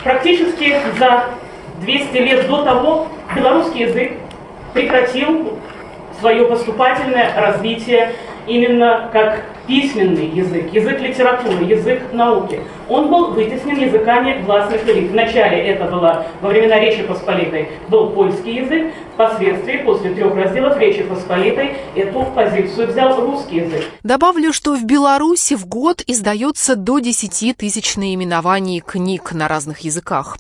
Практически 0.04 0.78
за 1.00 1.26
200 1.82 2.18
лет 2.18 2.48
до 2.48 2.64
того 2.64 3.08
белорусский 3.36 3.88
язык 3.88 4.14
прекратил 4.74 5.60
свое 6.20 6.46
поступательное 6.46 7.34
развитие 7.36 8.14
именно 8.48 9.10
как 9.12 9.44
письменный 9.72 10.28
язык, 10.28 10.74
язык 10.74 11.00
литературы, 11.00 11.64
язык 11.64 12.12
науки, 12.12 12.60
он 12.90 13.10
был 13.10 13.32
вытеснен 13.32 13.80
языками 13.80 14.44
властных 14.44 14.86
элит. 14.86 15.12
Вначале 15.12 15.60
это 15.60 15.86
было 15.86 16.28
во 16.42 16.50
времена 16.50 16.78
Речи 16.78 17.04
Посполитой 17.04 17.70
был 17.88 18.10
польский 18.10 18.56
язык, 18.58 18.94
впоследствии, 19.14 19.78
после 19.78 20.14
трех 20.14 20.36
разделов 20.36 20.78
Речи 20.78 21.04
Посполитой, 21.04 21.78
эту 21.96 22.26
позицию 22.36 22.90
взял 22.90 23.22
русский 23.22 23.58
язык. 23.58 23.86
Добавлю, 24.04 24.52
что 24.52 24.76
в 24.76 24.84
Беларуси 24.84 25.56
в 25.56 25.66
год 25.68 26.04
издается 26.06 26.76
до 26.76 27.00
10 27.00 27.56
тысяч 27.56 27.96
наименований 27.96 28.82
книг 28.82 29.32
на 29.32 29.48
разных 29.48 29.80
языках. 29.80 30.38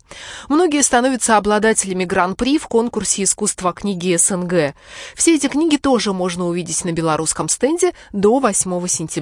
Многие 0.49 0.83
становятся 0.83 1.37
обладателями 1.37 2.03
гран-при 2.03 2.57
в 2.57 2.67
конкурсе 2.67 3.23
искусства 3.23 3.71
книги 3.71 4.13
СНГ. 4.17 4.73
Все 5.15 5.35
эти 5.35 5.47
книги 5.47 5.77
тоже 5.77 6.11
можно 6.11 6.47
увидеть 6.47 6.83
на 6.83 6.91
белорусском 6.91 7.47
стенде 7.47 7.93
до 8.11 8.39
8 8.39 8.87
сентября. 8.87 9.20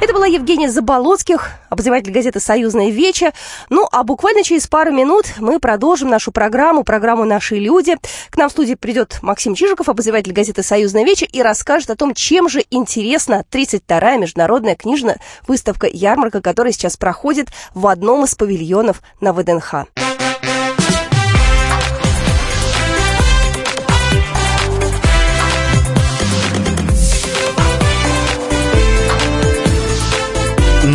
Это 0.00 0.14
была 0.14 0.26
Евгения 0.26 0.70
Заболоцких, 0.70 1.50
обозреватель 1.70 2.12
газеты 2.12 2.38
«Союзная 2.38 2.90
веча». 2.90 3.32
Ну, 3.68 3.88
а 3.90 4.04
буквально 4.04 4.44
через 4.44 4.68
пару 4.68 4.92
минут 4.92 5.26
мы 5.38 5.58
продолжим 5.58 6.08
нашу 6.08 6.30
программу, 6.30 6.84
программу 6.84 7.24
«Наши 7.24 7.56
люди». 7.56 7.96
К 8.30 8.36
нам 8.36 8.48
в 8.48 8.52
студии 8.52 8.74
придет 8.74 9.18
Максим 9.22 9.56
Чижиков, 9.56 9.88
обозреватель 9.88 10.32
газеты 10.32 10.62
«Союзная 10.62 11.04
веча», 11.04 11.26
и 11.26 11.42
расскажет 11.42 11.90
о 11.90 11.96
том, 11.96 12.14
чем 12.14 12.48
же 12.48 12.64
интересна 12.70 13.44
32-я 13.50 14.18
международная 14.18 14.76
книжная 14.76 15.18
выставка 15.48 15.88
«Ярмарка», 15.92 16.40
которая 16.40 16.72
сейчас 16.72 16.96
проходит 16.96 17.48
в 17.74 17.86
одном 17.88 18.24
из 18.24 18.36
павильонов 18.36 19.02
на 19.20 19.32
ВДНХ. 19.32 19.86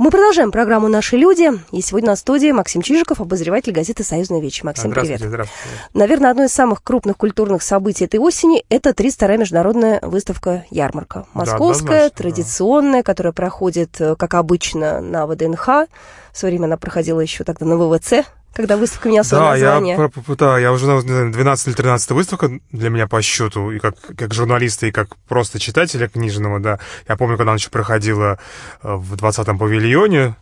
Мы 0.00 0.10
продолжаем 0.10 0.50
программу 0.50 0.88
«Наши 0.88 1.18
люди». 1.18 1.50
И 1.72 1.82
сегодня 1.82 2.08
на 2.08 2.16
студии 2.16 2.50
Максим 2.52 2.80
Чижиков, 2.80 3.20
обозреватель 3.20 3.70
газеты 3.70 4.02
«Союзная 4.02 4.40
вечь». 4.40 4.62
Максим, 4.62 4.92
здравствуйте, 4.92 5.24
привет. 5.24 5.28
Здравствуйте. 5.28 5.76
Наверное, 5.92 6.30
одно 6.30 6.44
из 6.44 6.52
самых 6.52 6.82
крупных 6.82 7.18
культурных 7.18 7.62
событий 7.62 8.06
этой 8.06 8.18
осени– 8.18 8.64
это 8.70 8.92
32-я 8.92 9.36
международная 9.36 10.00
выставка 10.00 10.64
«Ярмарка». 10.70 11.26
Московская, 11.34 12.08
да, 12.08 12.16
традиционная, 12.16 13.02
которая 13.02 13.34
проходит, 13.34 14.00
э, 14.00 14.16
как 14.16 14.32
обычно, 14.32 15.02
на 15.02 15.26
ВДНХ. 15.26 15.66
В 15.66 15.88
свое 16.32 16.54
время 16.54 16.64
она 16.64 16.78
проходила 16.78 17.20
еще 17.20 17.44
тогда 17.44 17.66
на 17.66 17.76
ВВЦ, 17.76 18.24
когда 18.52 18.76
выставка 18.76 19.08
меняла 19.08 19.24
свое 19.24 19.42
Да, 19.42 19.50
название. 19.52 19.96
я, 19.96 20.34
да, 20.36 20.58
я 20.58 20.72
уже, 20.72 20.86
не 20.86 21.00
знаю, 21.00 21.32
12 21.32 21.68
или 21.68 21.74
13 21.74 22.10
выставка 22.10 22.50
для 22.72 22.90
меня 22.90 23.06
по 23.06 23.22
счету, 23.22 23.70
и 23.70 23.78
как, 23.78 23.94
как 24.16 24.34
журналиста, 24.34 24.86
и 24.86 24.90
как 24.92 25.16
просто 25.28 25.58
читателя 25.58 26.08
книжного, 26.08 26.58
да. 26.60 26.78
Я 27.08 27.16
помню, 27.16 27.36
когда 27.36 27.52
она 27.52 27.56
еще 27.58 27.70
проходила 27.70 28.38
э, 28.82 28.92
в 28.94 29.14
20-м 29.14 29.58
павильоне, 29.58 30.34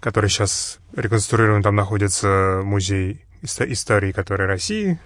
который 0.00 0.30
сейчас 0.30 0.78
реконструирован, 0.96 1.62
там 1.62 1.74
находится 1.76 2.60
музей 2.64 3.24
истории, 3.42 4.12
который 4.12 4.46
России, 4.46 4.98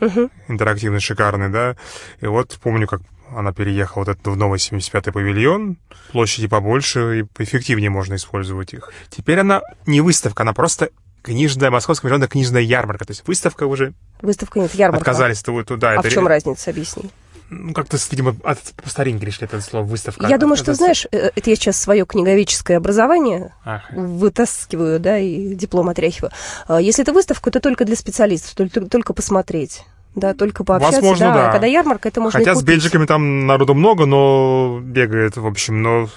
интерактивный, 0.48 1.00
шикарный, 1.00 1.48
да. 1.50 1.76
И 2.20 2.26
вот 2.26 2.58
помню, 2.62 2.86
как 2.86 3.00
она 3.34 3.52
переехала 3.52 4.04
вот 4.04 4.08
этот 4.10 4.26
в 4.26 4.36
новый 4.36 4.58
75-й 4.58 5.12
павильон, 5.12 5.78
площади 6.12 6.46
побольше 6.46 7.20
и 7.20 7.22
поэффективнее 7.22 7.90
можно 7.90 8.14
использовать 8.14 8.74
их. 8.74 8.90
Теперь 9.08 9.40
она 9.40 9.62
не 9.86 10.00
выставка, 10.00 10.42
она 10.42 10.52
просто 10.52 10.90
книжная, 11.24 11.70
московская 11.70 12.06
международная 12.06 12.28
книжная 12.28 12.60
ярмарка. 12.62 13.06
То 13.06 13.10
есть 13.12 13.26
выставка 13.26 13.64
уже 13.66 13.94
Выставка 14.20 14.60
нет, 14.60 14.74
ярмарка. 14.74 15.10
отказались 15.10 15.42
туда. 15.42 15.90
А 15.90 15.94
это 15.94 16.08
в 16.08 16.12
чем 16.12 16.26
разница, 16.26 16.70
объясни? 16.70 17.10
Ну, 17.50 17.74
как-то, 17.74 17.98
видимо, 18.10 18.34
от, 18.42 18.58
по 18.82 18.88
старинке 18.88 19.26
решили 19.26 19.44
это 19.44 19.60
слово 19.60 19.84
выставка. 19.84 20.26
Я 20.26 20.38
думаю, 20.38 20.56
что, 20.56 20.72
знаешь, 20.74 21.06
э, 21.12 21.30
это 21.34 21.50
я 21.50 21.56
сейчас 21.56 21.78
свое 21.78 22.06
книговедческое 22.06 22.78
образование 22.78 23.54
Ах. 23.64 23.82
вытаскиваю, 23.92 24.98
да, 24.98 25.18
и 25.18 25.54
диплом 25.54 25.88
отряхиваю. 25.90 26.32
А 26.66 26.80
Если 26.80 27.02
это 27.02 27.12
выставка, 27.12 27.50
то 27.50 27.60
только 27.60 27.84
для 27.84 27.96
специалистов, 27.96 28.54
только, 28.54 28.80
только 28.86 29.12
посмотреть. 29.12 29.82
Да, 30.14 30.32
только 30.32 30.64
пообщаться. 30.64 31.00
Возможно, 31.00 31.34
да. 31.34 31.48
А 31.48 31.52
Когда 31.52 31.66
ярмарка, 31.66 32.08
это 32.08 32.20
можно 32.20 32.38
Хотя 32.38 32.54
с 32.54 32.58
купить. 32.60 32.68
бельджиками 32.68 33.04
там 33.04 33.46
народу 33.46 33.74
много, 33.74 34.06
но 34.06 34.80
бегает, 34.82 35.36
в 35.36 35.46
общем, 35.46 35.82
но 35.82 36.08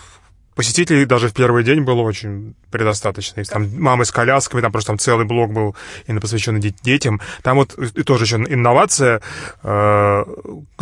посетителей 0.57 1.05
даже 1.05 1.29
в 1.29 1.33
первый 1.33 1.63
день 1.63 1.81
было 1.81 2.01
очень 2.01 2.55
предостаточно. 2.71 3.39
Если 3.39 3.53
там 3.53 3.69
мамы 3.79 4.03
с 4.03 4.11
колясками, 4.11 4.59
там 4.61 4.71
просто 4.73 4.87
там 4.87 4.99
целый 4.99 5.25
блок 5.25 5.53
был 5.53 5.75
именно 6.07 6.19
посвященный 6.19 6.59
де- 6.59 6.75
детям. 6.83 7.21
Там 7.43 7.57
вот 7.57 7.77
и 7.77 8.03
тоже 8.03 8.25
еще 8.25 8.35
инновация 8.35 9.21
э, 9.63 10.23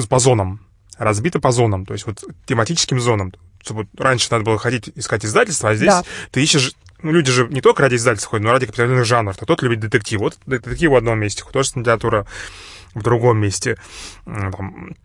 по 0.10 0.20
зонам. 0.20 0.62
Разбита 0.98 1.40
по 1.40 1.52
зонам, 1.52 1.86
то 1.86 1.94
есть 1.94 2.08
вот 2.08 2.24
тематическим 2.46 3.00
зонам. 3.00 3.34
Чтобы 3.62 3.88
раньше 3.98 4.30
надо 4.32 4.46
было 4.46 4.58
ходить 4.58 4.92
искать 4.96 5.26
издательство, 5.26 5.70
а 5.70 5.76
здесь 5.76 5.90
Да. 5.90 6.04
ты 6.32 6.42
ищешь 6.42 6.74
ну, 7.02 7.12
люди 7.12 7.32
же 7.32 7.48
не 7.50 7.62
только 7.62 7.84
ради 7.84 7.96
издательства 7.96 8.32
ходят, 8.32 8.46
но 8.46 8.52
ради 8.52 8.66
определенных 8.66 9.06
жанров. 9.06 9.38
Кто-то 9.38 9.64
любит 9.66 9.82
детектив. 9.82 10.20
Вот 10.22 10.38
детектив 10.46 10.90
в 10.90 10.96
одном 10.96 11.20
месте, 11.20 11.44
художественная 11.44 11.84
литература 11.84 12.26
в 12.96 13.04
другом 13.04 13.38
месте. 13.38 13.78
Там, 14.24 14.96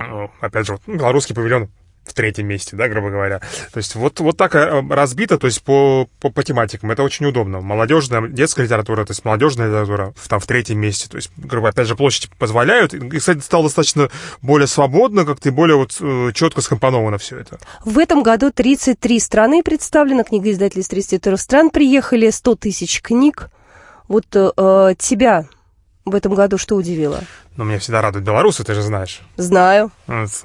э, 0.00 0.28
опять 0.40 0.66
же, 0.66 0.72
вот, 0.72 0.82
ну, 0.86 0.96
белорусский 0.96 1.34
павильон 1.34 1.68
в 2.06 2.14
третьем 2.14 2.46
месте, 2.46 2.76
да, 2.76 2.88
грубо 2.88 3.10
говоря. 3.10 3.40
То 3.72 3.78
есть 3.78 3.94
вот, 3.94 4.20
вот 4.20 4.36
так 4.36 4.54
э, 4.54 4.82
разбито, 4.90 5.38
то 5.38 5.46
есть 5.46 5.62
по, 5.62 6.08
по, 6.20 6.30
по 6.30 6.42
тематикам. 6.42 6.90
Это 6.90 7.02
очень 7.02 7.26
удобно. 7.26 7.60
Молодежная, 7.60 8.28
детская 8.28 8.62
литература, 8.64 9.04
то 9.04 9.10
есть 9.10 9.24
молодежная 9.24 9.68
литература 9.68 10.14
там 10.28 10.40
в 10.40 10.46
третьем 10.46 10.78
месте. 10.78 11.08
То 11.08 11.16
есть, 11.16 11.30
грубо 11.36 11.56
говоря, 11.56 11.70
опять 11.70 11.88
же, 11.88 11.96
площадь 11.96 12.30
позволяют. 12.38 12.94
И, 12.94 13.18
кстати, 13.18 13.40
стало 13.40 13.64
достаточно 13.64 14.08
более 14.42 14.66
свободно, 14.66 15.24
как-то 15.24 15.48
и 15.48 15.52
более 15.52 15.76
вот 15.76 15.96
э, 16.00 16.30
четко 16.34 16.60
скомпоновано 16.60 17.18
все 17.18 17.38
это. 17.38 17.58
В 17.84 17.98
этом 17.98 18.22
году 18.22 18.50
33 18.52 19.20
страны 19.20 19.62
представлены, 19.62 20.24
книгоиздатели 20.24 20.80
из 20.80 20.88
33 20.88 21.36
стран 21.36 21.70
приехали, 21.70 22.30
100 22.30 22.54
тысяч 22.56 23.02
книг. 23.02 23.50
Вот 24.08 24.26
э, 24.34 24.94
тебя 24.98 25.46
в 26.04 26.14
этом 26.14 26.34
году 26.34 26.56
что 26.56 26.76
удивило? 26.76 27.20
Но 27.56 27.64
меня 27.64 27.78
всегда 27.78 28.02
радуют 28.02 28.26
белорусы, 28.26 28.64
ты 28.64 28.74
же 28.74 28.82
знаешь. 28.82 29.20
Знаю. 29.36 29.90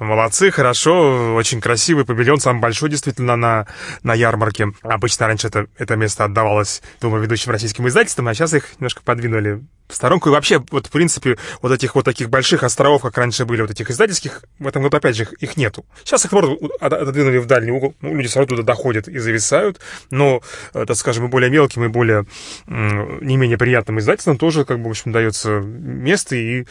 Молодцы, 0.00 0.50
хорошо, 0.50 1.34
очень 1.34 1.60
красивый 1.60 2.04
павильон, 2.04 2.40
самый 2.40 2.60
большой 2.60 2.88
действительно 2.90 3.36
на, 3.36 3.66
на 4.02 4.14
ярмарке. 4.14 4.68
Обычно 4.82 5.26
раньше 5.26 5.48
это, 5.48 5.66
это 5.78 5.96
место 5.96 6.24
отдавалось, 6.24 6.82
думаю, 7.00 7.22
ведущим 7.22 7.50
российским 7.52 7.86
издательствам, 7.86 8.28
а 8.28 8.34
сейчас 8.34 8.54
их 8.54 8.72
немножко 8.78 9.02
подвинули 9.02 9.62
в 9.88 9.94
сторонку. 9.94 10.30
И 10.30 10.32
вообще, 10.32 10.62
вот 10.70 10.86
в 10.86 10.90
принципе, 10.90 11.36
вот 11.60 11.70
этих 11.70 11.94
вот 11.94 12.04
таких 12.04 12.30
больших 12.30 12.62
островов, 12.62 13.02
как 13.02 13.18
раньше 13.18 13.44
были, 13.44 13.60
вот 13.60 13.70
этих 13.70 13.90
издательских, 13.90 14.42
в 14.58 14.66
этом 14.66 14.82
году 14.82 14.96
опять 14.96 15.16
же 15.16 15.26
их, 15.38 15.56
нету. 15.56 15.84
Сейчас 16.02 16.24
их 16.24 16.32
наоборот 16.32 16.58
от- 16.80 16.92
отодвинули 16.94 17.38
в 17.38 17.46
дальний 17.46 17.72
угол, 17.72 17.94
ну, 18.00 18.14
люди 18.14 18.32
равно 18.34 18.46
туда 18.56 18.62
доходят 18.62 19.06
и 19.08 19.18
зависают, 19.18 19.80
но, 20.10 20.40
э, 20.72 20.86
так 20.86 20.96
скажем, 20.96 21.26
и 21.26 21.28
более 21.28 21.50
мелким, 21.50 21.84
и 21.84 21.88
более 21.88 22.24
не 22.66 23.36
менее 23.36 23.58
приятным 23.58 23.98
издательствам 23.98 24.38
тоже, 24.38 24.64
как 24.64 24.78
бы, 24.78 24.88
в 24.88 24.90
общем, 24.90 25.12
дается 25.12 25.60
место, 25.60 26.36
и 26.36 26.64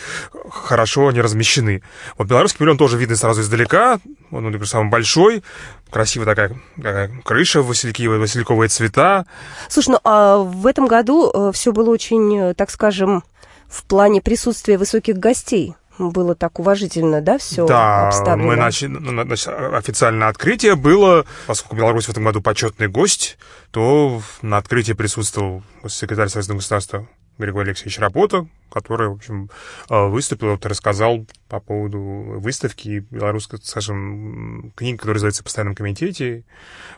хорошо 0.49 1.07
они 1.09 1.21
размещены. 1.21 1.81
Вот 2.17 2.27
белорусский 2.27 2.57
павильон 2.59 2.77
тоже 2.77 2.97
видно 2.97 3.15
сразу 3.15 3.41
издалека, 3.41 3.99
он, 4.31 4.43
например, 4.45 4.67
самый 4.67 4.89
большой, 4.89 5.43
красивая 5.89 6.25
такая, 6.25 6.59
такая 6.77 7.11
крыша, 7.23 7.61
васильковые, 7.61 8.19
васильковые 8.19 8.69
цвета, 8.69 9.25
Слушай, 9.69 9.89
ну 9.91 9.99
а 10.03 10.37
в 10.37 10.65
этом 10.67 10.87
году 10.87 11.51
все 11.53 11.71
было 11.71 11.89
очень, 11.89 12.37
э, 12.37 12.53
так 12.53 12.69
скажем, 12.71 13.23
в 13.67 13.83
плане 13.83 14.21
присутствия 14.21 14.77
высоких 14.77 15.17
гостей. 15.17 15.75
Было 15.99 16.33
так 16.33 16.57
уважительно, 16.59 17.21
да, 17.21 17.37
все 17.37 17.67
Да, 17.67 18.07
обставлено? 18.07 18.47
мы 18.47 18.55
начали, 18.55 18.87
ну, 18.87 19.11
на- 19.11 19.23
значит, 19.23 19.49
официальное 19.49 20.29
открытие 20.29 20.75
было, 20.75 21.25
поскольку 21.45 21.75
Беларусь 21.75 22.05
в 22.05 22.09
этом 22.09 22.23
году 22.23 22.41
почетный 22.41 22.87
гость, 22.87 23.37
то 23.71 24.21
на 24.41 24.57
открытии 24.57 24.93
присутствовал 24.93 25.61
секретарь 25.87 26.29
Союзного 26.29 26.57
государства 26.59 27.07
Григорий 27.41 27.69
Алексеевич 27.69 27.99
Работа, 27.99 28.47
который, 28.71 29.09
в 29.09 29.13
общем, 29.13 29.49
э, 29.89 30.07
выступил, 30.07 30.51
вот, 30.51 30.65
рассказал 30.65 31.25
по 31.49 31.59
поводу 31.59 31.99
выставки 31.99 33.05
белорусской, 33.11 33.59
скажем, 33.61 34.71
книги, 34.75 34.95
которая 34.95 35.15
называется 35.15 35.43
«Постоянном 35.43 35.75
комитете», 35.75 36.43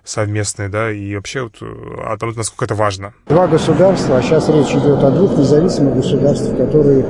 совместной, 0.04 0.70
да, 0.70 0.92
и 0.92 1.16
вообще 1.16 1.44
вот 1.44 1.62
о 1.62 2.18
том, 2.18 2.34
насколько 2.36 2.66
это 2.66 2.76
важно. 2.76 3.14
Два 3.28 3.48
государства, 3.48 4.18
а 4.18 4.22
сейчас 4.22 4.50
речь 4.50 4.72
идет 4.72 5.04
о 5.04 5.12
двух 5.12 5.38
независимых 5.38 5.96
государствах, 5.96 6.58
которые 6.58 7.04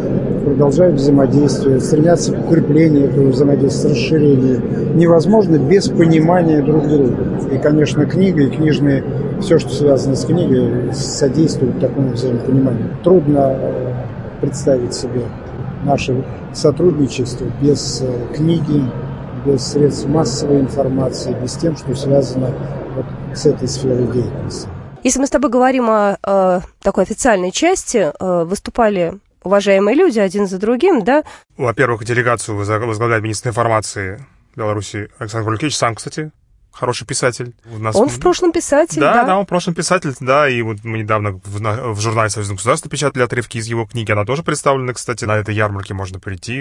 продолжают 0.44 0.96
взаимодействие, 0.96 1.80
стремятся 1.80 2.34
к 2.34 2.46
укреплению 2.46 3.10
этого 3.10 3.30
взаимодействия, 3.30 3.92
расширению, 3.92 4.96
невозможно 4.96 5.58
без 5.58 5.90
понимания 5.90 6.62
друг 6.62 6.88
друга. 6.88 7.16
И, 7.52 7.58
конечно, 7.58 8.06
книга 8.06 8.44
и 8.44 8.50
книжные, 8.50 9.04
все, 9.42 9.60
что 9.60 9.70
связано 9.70 10.16
с 10.16 10.26
книгой, 10.26 10.94
содействует 10.94 11.80
такому 11.80 12.10
взаимопониманию. 12.10 12.90
Трудно 13.04 13.58
э, 13.58 13.94
представить 14.42 14.94
себе 14.94 15.24
наше 15.84 16.24
сотрудничество 16.54 17.48
без 17.62 18.02
э, 18.02 18.36
книги, 18.36 18.84
без 19.46 19.66
средств 19.68 20.08
массовой 20.08 20.62
информации, 20.62 21.36
без 21.42 21.54
тем, 21.54 21.76
что 21.76 21.96
связано 21.96 22.52
вот 22.96 23.06
с 23.36 23.46
этой 23.46 23.68
сферой 23.68 24.08
деятельности. 24.08 24.68
Если 25.04 25.20
мы 25.20 25.28
с 25.28 25.30
тобой 25.30 25.52
говорим 25.52 25.90
о, 25.90 26.18
о 26.24 26.62
такой 26.82 27.04
официальной 27.04 27.52
части, 27.52 28.12
э, 28.18 28.44
выступали 28.46 29.20
уважаемые 29.44 29.96
люди 29.96 30.20
один 30.20 30.48
за 30.48 30.58
другим, 30.60 31.04
да? 31.04 31.24
Во-первых, 31.58 32.04
делегацию 32.06 32.58
возглавляет 32.58 33.24
министр 33.24 33.50
информации 33.50 34.26
Беларуси 34.56 35.10
Александр 35.20 35.48
Валюкевич, 35.48 35.76
сам, 35.76 35.96
кстати, 35.96 36.32
хороший 36.72 37.06
писатель. 37.06 37.54
У 37.74 37.80
нас... 37.80 37.96
Он 37.96 38.10
в 38.10 38.20
прошлом 38.20 38.52
писатель, 38.52 39.00
да? 39.00 39.14
Да, 39.14 39.24
да, 39.26 39.38
он 39.38 39.46
в 39.46 39.48
прошлом 39.48 39.74
писатель, 39.74 40.14
да, 40.20 40.50
и 40.50 40.62
вот 40.62 40.78
мы 40.84 40.98
недавно 41.00 41.40
в, 41.44 41.94
в 41.94 42.02
журнале 42.02 42.30
Союзного 42.30 42.58
государства 42.58 42.90
печатали 42.90 43.24
отрывки 43.24 43.58
из 43.58 43.68
его 43.68 43.86
книги, 43.86 44.12
она 44.12 44.26
тоже 44.26 44.44
представлена, 44.44 44.94
кстати, 44.94 45.26
на 45.26 45.38
этой 45.38 45.56
ярмарке 45.56 45.94
можно 45.94 46.20
прийти 46.20 46.56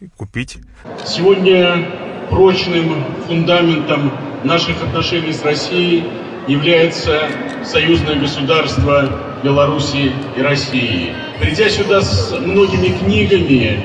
и 0.00 0.08
купить. 0.16 0.58
Сегодня 1.04 1.90
прочным 2.30 3.04
фундаментом 3.26 4.12
наших 4.44 4.82
отношений 4.82 5.32
с 5.32 5.42
Россией 5.44 6.04
является 6.48 7.28
союзное 7.64 8.18
государство 8.18 9.31
Беларуси 9.42 10.12
и 10.36 10.40
России. 10.40 11.12
Придя 11.40 11.68
сюда 11.68 12.00
с 12.00 12.32
многими 12.38 12.96
книгами, 12.96 13.84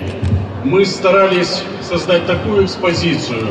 мы 0.63 0.85
старались 0.85 1.63
создать 1.81 2.27
такую 2.27 2.65
экспозицию, 2.65 3.47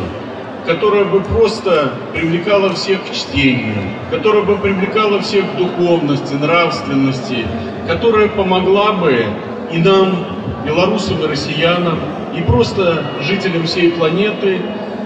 которая 0.67 1.05
бы 1.05 1.21
просто 1.21 1.93
привлекала 2.13 2.73
всех 2.75 3.05
к 3.05 3.13
чтению, 3.13 3.75
которая 4.11 4.43
бы 4.43 4.57
привлекала 4.57 5.21
всех 5.21 5.51
к 5.53 5.57
духовности, 5.57 6.35
нравственности, 6.35 7.45
которая 7.89 8.29
помогла 8.29 8.93
бы 8.93 9.27
и 9.73 9.79
нам, 9.79 10.27
белорусам 10.65 11.23
и 11.25 11.27
россиянам, 11.27 11.99
и 12.37 12.43
просто 12.43 13.05
жителям 13.23 13.67
всей 13.67 13.91
планеты 13.91 14.61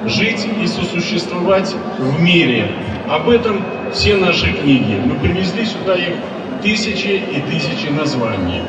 жить 0.07 0.47
и 0.63 0.67
сосуществовать 0.67 1.75
в 1.99 2.21
мире. 2.21 2.71
Об 3.09 3.29
этом 3.29 3.65
все 3.93 4.17
наши 4.17 4.53
книги. 4.53 5.01
Мы 5.05 5.15
привезли 5.17 5.65
сюда 5.65 5.95
их 5.95 6.15
тысячи 6.63 7.09
и 7.09 7.41
тысячи 7.43 7.89
названий. 7.89 8.63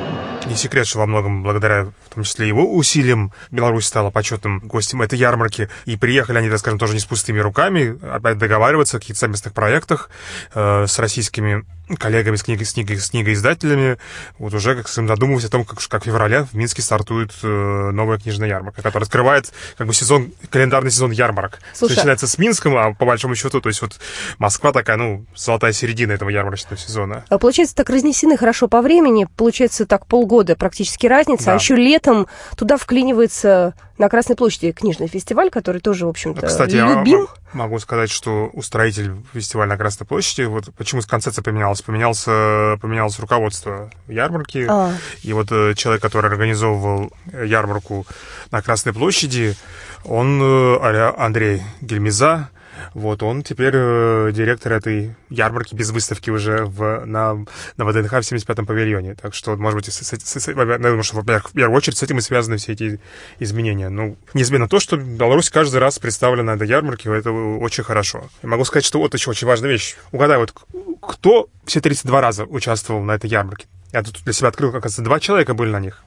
Не 0.47 0.55
секрет, 0.55 0.87
что 0.87 0.99
во 0.99 1.05
многом 1.05 1.43
благодаря, 1.43 1.85
в 1.85 2.13
том 2.13 2.23
числе 2.23 2.47
его 2.47 2.75
усилиям, 2.75 3.31
Беларусь 3.51 3.85
стала 3.85 4.09
почетным 4.09 4.59
гостем 4.59 5.01
этой 5.01 5.19
ярмарки. 5.19 5.69
И 5.85 5.97
приехали 5.97 6.39
они, 6.39 6.49
так 6.49 6.59
скажем, 6.59 6.79
тоже 6.79 6.93
не 6.93 6.99
с 6.99 7.05
пустыми 7.05 7.39
руками, 7.39 7.97
опять 8.03 8.37
договариваться 8.37 8.97
о 8.97 8.99
каких-то 8.99 9.19
совместных 9.19 9.53
проектах 9.53 10.09
э, 10.53 10.87
с 10.87 10.97
российскими 10.97 11.63
коллегами, 11.95 12.35
с, 12.35 12.43
книг, 12.43 12.65
с, 12.65 12.73
книг, 12.73 12.91
с 12.99 13.09
книгоиздателями, 13.09 13.97
вот 14.37 14.53
уже 14.53 14.75
как 14.75 14.87
задумываясь 14.87 15.45
о 15.45 15.49
том, 15.49 15.65
как, 15.65 15.79
как 15.87 16.03
в 16.03 16.05
феврале 16.05 16.43
в 16.43 16.53
Минске 16.53 16.81
стартует 16.81 17.31
э, 17.43 17.91
новая 17.91 18.17
книжная 18.17 18.49
ярмарка, 18.49 18.81
которая 18.81 19.05
открывает 19.05 19.51
как 19.77 19.87
бы 19.87 19.93
сезон, 19.93 20.31
календарный 20.49 20.91
сезон 20.91 21.11
ярмарок. 21.11 21.59
Слушай, 21.73 21.95
Начинается 21.95 22.27
с 22.27 22.37
Минском, 22.37 22.77
а 22.77 22.93
по 22.93 23.05
большому 23.05 23.35
счету, 23.35 23.61
то 23.61 23.69
есть 23.69 23.81
вот 23.81 23.99
Москва 24.37 24.71
такая, 24.71 24.97
ну, 24.97 25.25
золотая 25.35 25.73
середина 25.73 26.13
этого 26.13 26.29
ярмарочного 26.29 26.77
сезона. 26.77 27.25
А 27.29 27.37
получается, 27.37 27.75
так 27.75 27.89
разнесены 27.89 28.37
хорошо 28.37 28.67
по 28.67 28.81
времени, 28.81 29.27
получается 29.35 29.85
так 29.85 30.07
полгода 30.07 30.55
практически 30.55 31.07
разница, 31.07 31.43
а 31.43 31.45
да. 31.45 31.51
а 31.53 31.55
еще 31.55 31.75
летом 31.75 32.27
туда 32.55 32.77
вклинивается 32.77 33.73
на 34.01 34.09
Красной 34.09 34.35
площади 34.35 34.71
книжный 34.71 35.07
фестиваль, 35.07 35.51
который 35.51 35.79
тоже, 35.79 36.07
в 36.07 36.09
общем-то, 36.09 36.45
Кстати, 36.47 36.75
любим. 36.75 37.27
Я 37.53 37.59
могу 37.59 37.77
сказать, 37.79 38.09
что 38.09 38.49
устроитель 38.51 39.13
фестиваля 39.31 39.69
на 39.69 39.77
Красной 39.77 40.07
площади, 40.07 40.41
вот 40.43 40.73
почему 40.75 41.01
концепция 41.07 41.43
поменялась, 41.43 41.83
поменялся, 41.83 42.77
поменялось 42.81 43.19
руководство 43.19 43.91
ярмарки, 44.07 44.65
а. 44.67 44.93
и 45.21 45.33
вот 45.33 45.51
э, 45.51 45.75
человек, 45.75 46.01
который 46.01 46.31
организовывал 46.31 47.11
ярмарку 47.31 48.07
на 48.49 48.61
Красной 48.63 48.91
площади, 48.91 49.55
он, 50.03 50.41
э, 50.41 51.13
Андрей 51.17 51.61
Гельмиза, 51.81 52.49
вот, 52.93 53.23
он 53.23 53.43
теперь 53.43 53.73
э, 53.73 54.31
директор 54.33 54.73
этой 54.73 55.15
ярмарки 55.29 55.75
без 55.75 55.91
выставки 55.91 56.29
уже 56.29 56.65
в, 56.65 57.05
на, 57.05 57.45
на 57.77 57.85
ВДНХ 57.85 58.11
в 58.11 58.19
75-м 58.19 58.65
павильоне. 58.65 59.15
Так 59.15 59.33
что, 59.33 59.55
может 59.55 59.77
быть, 59.77 59.85
с, 59.85 60.01
с, 60.01 60.39
с, 60.39 60.47
я 60.47 60.53
думаю, 60.55 61.03
что 61.03 61.21
в 61.21 61.53
первую 61.53 61.75
очередь 61.75 61.97
с 61.97 62.03
этим 62.03 62.17
и 62.17 62.21
связаны 62.21 62.57
все 62.57 62.73
эти 62.73 62.99
изменения. 63.39 63.89
Ну, 63.89 64.17
неизменно 64.33 64.67
то, 64.67 64.79
что 64.79 64.97
Беларусь 64.97 65.49
каждый 65.49 65.77
раз 65.77 65.99
представлена 65.99 66.53
на 66.53 66.55
этой 66.55 66.67
ярмарке, 66.67 67.09
это 67.11 67.31
очень 67.31 67.83
хорошо. 67.83 68.29
Я 68.43 68.49
могу 68.49 68.65
сказать, 68.65 68.85
что 68.85 68.99
вот 68.99 69.13
еще 69.13 69.29
очень 69.29 69.47
важная 69.47 69.69
вещь. 69.69 69.95
Угадай, 70.11 70.37
вот 70.37 70.53
кто 71.01 71.49
все 71.65 71.81
32 71.81 72.21
раза 72.21 72.45
участвовал 72.45 73.03
на 73.03 73.13
этой 73.13 73.29
ярмарке? 73.29 73.67
Я 73.91 74.03
тут 74.03 74.21
для 74.23 74.33
себя 74.33 74.49
открыл, 74.49 74.69
оказывается, 74.69 75.01
два 75.01 75.19
человека 75.19 75.53
были 75.53 75.69
на 75.69 75.79
них. 75.79 76.03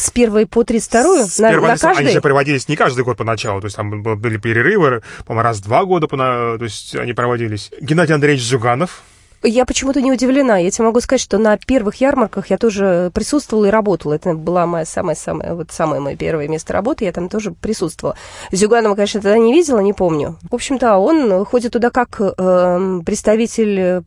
С 0.00 0.10
первой 0.10 0.46
по 0.46 0.64
32 0.64 1.26
С 1.26 1.38
на, 1.38 1.52
на 1.52 1.76
каждый? 1.76 2.04
Они 2.04 2.08
же 2.10 2.22
проводились 2.22 2.68
не 2.68 2.76
каждый 2.76 3.04
год 3.04 3.18
поначалу, 3.18 3.60
то 3.60 3.66
есть 3.66 3.76
там 3.76 4.02
были 4.02 4.38
перерывы, 4.38 5.02
по-моему, 5.26 5.44
раз 5.44 5.58
в 5.58 5.64
два 5.64 5.84
года, 5.84 6.06
то 6.06 6.58
есть 6.60 6.96
они 6.96 7.12
проводились. 7.12 7.70
Геннадий 7.80 8.14
Андреевич 8.14 8.42
Зюганов, 8.42 9.02
я 9.42 9.64
почему-то 9.64 10.02
не 10.02 10.12
удивлена. 10.12 10.58
Я 10.58 10.70
тебе 10.70 10.84
могу 10.84 11.00
сказать, 11.00 11.20
что 11.20 11.38
на 11.38 11.56
первых 11.56 11.96
ярмарках 11.96 12.48
я 12.50 12.58
тоже 12.58 13.10
присутствовала 13.14 13.66
и 13.66 13.70
работала. 13.70 14.12
Это 14.12 14.34
была 14.34 14.66
моя 14.66 14.84
самая-самая, 14.84 15.54
вот 15.54 15.70
самое 15.72 16.00
мое 16.00 16.16
первое 16.16 16.46
место 16.46 16.74
работы. 16.74 17.06
Я 17.06 17.12
там 17.12 17.30
тоже 17.30 17.52
присутствовала. 17.52 18.16
Зюганова, 18.52 18.94
конечно, 18.94 19.20
тогда 19.20 19.38
не 19.38 19.54
видела, 19.54 19.80
не 19.80 19.94
помню. 19.94 20.36
В 20.50 20.54
общем-то, 20.54 20.98
он 20.98 21.46
ходит 21.46 21.72
туда 21.72 21.88
как 21.88 22.20
э, 22.20 23.00
представитель 23.06 24.04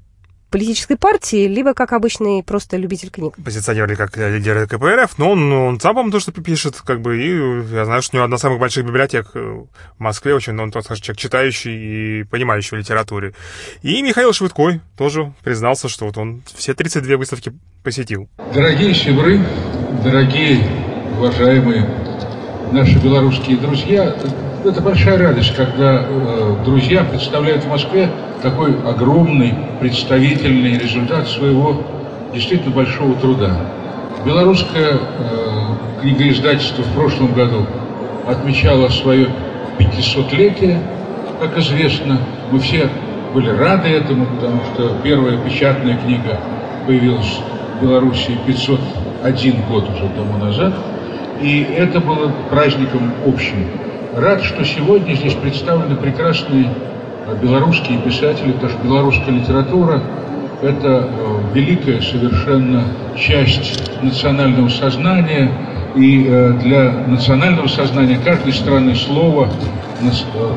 политической 0.54 0.98
партии, 0.98 1.48
либо 1.48 1.74
как 1.74 1.94
обычный 1.94 2.44
просто 2.44 2.78
любитель 2.78 3.10
книг. 3.10 3.34
Позиционировали 3.44 3.96
как 3.96 4.16
лидер 4.18 4.68
КПРФ, 4.68 5.18
но 5.18 5.32
он, 5.32 5.52
он 5.52 5.80
сам, 5.80 5.96
по-моему, 5.96 6.12
то, 6.12 6.20
что 6.20 6.32
пишет, 6.32 6.80
как 6.80 7.02
бы, 7.02 7.18
и 7.18 7.74
я 7.74 7.86
знаю, 7.86 8.04
что 8.04 8.16
у 8.16 8.18
него 8.18 8.26
одна 8.26 8.36
из 8.36 8.42
самых 8.42 8.60
больших 8.60 8.86
библиотек 8.86 9.34
в 9.34 9.68
Москве, 9.98 10.36
очень, 10.36 10.56
он, 10.60 10.70
так 10.70 10.84
скажем, 10.84 11.02
человек 11.02 11.20
читающий 11.20 12.22
и 12.22 12.24
понимающий 12.26 12.78
в 12.78 12.80
литературе. 12.80 13.34
И 13.82 14.00
Михаил 14.04 14.32
Швыдкой 14.32 14.82
тоже 14.96 15.34
признался, 15.44 15.90
что 15.90 16.06
вот 16.06 16.20
он 16.20 16.44
все 16.54 16.76
32 16.76 17.18
выставки 17.18 17.52
посетил. 17.82 18.30
Дорогие 18.54 18.94
щебры, 18.94 19.40
дорогие, 20.04 20.64
уважаемые 21.18 21.84
наши 22.72 23.00
белорусские 23.00 23.58
друзья, 23.58 24.16
это 24.66 24.82
большая 24.82 25.18
радость, 25.18 25.54
когда 25.56 26.06
э, 26.08 26.56
друзья 26.64 27.04
представляют 27.04 27.64
в 27.64 27.70
Москве 27.70 28.10
такой 28.42 28.76
огромный, 28.86 29.54
представительный 29.80 30.78
результат 30.78 31.28
своего 31.28 31.82
действительно 32.34 32.74
большого 32.74 33.16
труда. 33.16 33.58
Белорусское 34.26 34.94
э, 34.94 36.00
книгоиздательство 36.02 36.84
в 36.84 36.94
прошлом 36.94 37.34
году 37.34 37.66
отмечало 38.26 38.88
свое 38.90 39.28
500-летие, 39.80 40.80
как 41.42 41.58
известно. 41.58 42.20
Мы 42.52 42.60
все 42.60 42.90
были 43.34 43.50
рады 43.50 43.90
этому, 43.90 44.26
потому 44.28 44.62
что 44.74 44.96
первая 45.04 45.38
печатная 45.38 45.98
книга 45.98 46.40
появилась 46.88 47.40
в 47.80 47.84
Беларуси 47.84 48.38
501 48.46 49.62
год 49.70 49.90
уже 49.90 50.08
тому 50.16 50.38
назад. 50.38 50.74
И 51.42 51.68
это 51.78 52.00
было 52.00 52.32
праздником 52.50 53.12
общим. 53.26 53.68
Рад, 54.16 54.44
что 54.44 54.64
сегодня 54.64 55.16
здесь 55.16 55.34
представлены 55.34 55.96
прекрасные 55.96 56.70
э, 57.26 57.36
белорусские 57.42 57.98
писатели, 57.98 58.52
потому 58.52 58.70
что 58.70 58.84
белорусская 58.84 59.32
литература– 59.32 60.04
это 60.62 61.10
э, 61.10 61.40
великая 61.56 62.00
совершенно 62.00 62.84
часть 63.18 63.82
национального 64.04 64.70
сознания, 64.70 65.50
и 65.96 66.28
э, 66.28 66.54
для 66.62 66.92
национального 67.08 67.66
сознания 67.68 68.20
каждой 68.24 68.54
страны 68.54 68.94
слово 68.96 69.50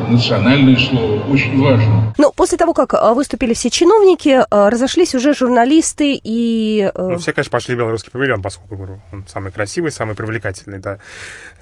национальное 0.08 0.76
слово 0.76 1.22
очень 1.30 1.60
важно. 1.60 2.14
Ну, 2.18 2.32
после 2.34 2.58
того, 2.58 2.74
как 2.74 2.94
выступили 3.14 3.54
все 3.54 3.70
чиновники, 3.70 4.44
разошлись 4.50 5.14
уже 5.14 5.34
журналисты 5.34 6.20
и... 6.22 6.90
Ну, 6.94 7.18
все, 7.18 7.32
конечно, 7.32 7.50
пошли 7.50 7.74
в 7.74 7.78
белорусский 7.78 8.10
павильон, 8.10 8.42
поскольку 8.42 9.00
он 9.12 9.24
самый 9.28 9.52
красивый, 9.52 9.90
самый 9.92 10.14
привлекательный, 10.14 10.78
да. 10.78 10.98